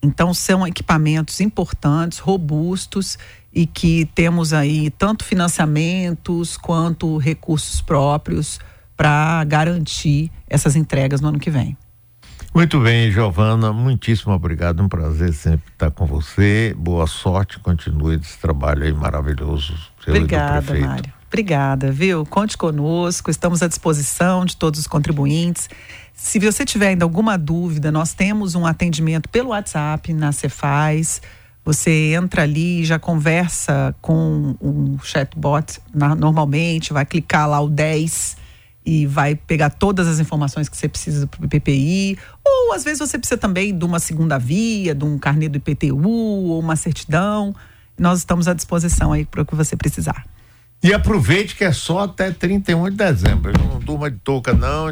Então, 0.03 0.33
são 0.33 0.67
equipamentos 0.67 1.39
importantes, 1.39 2.19
robustos 2.19 3.17
e 3.53 3.65
que 3.65 4.05
temos 4.13 4.53
aí 4.53 4.89
tanto 4.91 5.25
financiamentos 5.25 6.57
quanto 6.57 7.17
recursos 7.17 7.81
próprios 7.81 8.59
para 8.95 9.43
garantir 9.45 10.31
essas 10.47 10.75
entregas 10.75 11.21
no 11.21 11.29
ano 11.29 11.39
que 11.39 11.49
vem. 11.49 11.75
Muito 12.53 12.79
bem, 12.81 13.09
Giovana, 13.09 13.71
muitíssimo 13.71 14.33
obrigado. 14.33 14.83
Um 14.83 14.89
prazer 14.89 15.33
sempre 15.33 15.71
estar 15.71 15.89
com 15.89 16.05
você. 16.05 16.75
Boa 16.77 17.07
sorte, 17.07 17.57
continue 17.59 18.15
esse 18.15 18.37
trabalho 18.37 18.83
aí 18.83 18.93
maravilhoso. 18.93 19.73
Obrigada, 20.05 20.77
Mário. 20.77 21.20
Obrigada, 21.31 21.93
viu? 21.93 22.25
Conte 22.25 22.57
conosco, 22.57 23.31
estamos 23.31 23.63
à 23.63 23.67
disposição 23.69 24.43
de 24.43 24.57
todos 24.57 24.81
os 24.81 24.85
contribuintes. 24.85 25.69
Se 26.13 26.37
você 26.39 26.65
tiver 26.65 26.89
ainda 26.89 27.05
alguma 27.05 27.37
dúvida, 27.37 27.89
nós 27.89 28.13
temos 28.13 28.53
um 28.53 28.65
atendimento 28.65 29.29
pelo 29.29 29.51
WhatsApp 29.51 30.11
na 30.11 30.33
Cefaz. 30.33 31.21
Você 31.63 32.15
entra 32.15 32.43
ali, 32.43 32.83
já 32.83 32.99
conversa 32.99 33.95
com 34.01 34.57
um 34.61 34.99
chatbot 35.01 35.79
na, 35.93 36.13
normalmente, 36.15 36.91
vai 36.91 37.05
clicar 37.05 37.47
lá 37.47 37.61
o 37.61 37.69
10 37.69 38.35
e 38.85 39.05
vai 39.05 39.33
pegar 39.33 39.69
todas 39.69 40.09
as 40.09 40.19
informações 40.19 40.67
que 40.67 40.75
você 40.75 40.89
precisa 40.89 41.27
para 41.27 41.45
o 41.45 41.47
PPI, 41.47 42.17
ou 42.45 42.73
às 42.73 42.83
vezes 42.83 42.99
você 42.99 43.17
precisa 43.17 43.37
também 43.37 43.77
de 43.77 43.85
uma 43.85 43.99
segunda 43.99 44.37
via, 44.37 44.93
de 44.93 45.05
um 45.05 45.17
carnê 45.17 45.47
do 45.47 45.59
IPTU 45.59 46.09
ou 46.09 46.59
uma 46.59 46.75
certidão. 46.75 47.55
Nós 47.97 48.19
estamos 48.19 48.49
à 48.49 48.53
disposição 48.53 49.13
aí 49.13 49.23
para 49.23 49.43
o 49.43 49.45
que 49.45 49.55
você 49.55 49.77
precisar. 49.77 50.25
E 50.83 50.93
aproveite 50.93 51.55
que 51.55 51.63
é 51.63 51.71
só 51.71 51.99
até 51.99 52.31
31 52.31 52.89
de 52.89 52.95
dezembro. 52.95 53.53
Não 53.55 53.79
durma 53.79 54.09
de 54.09 54.17
touca, 54.17 54.51
não. 54.51 54.89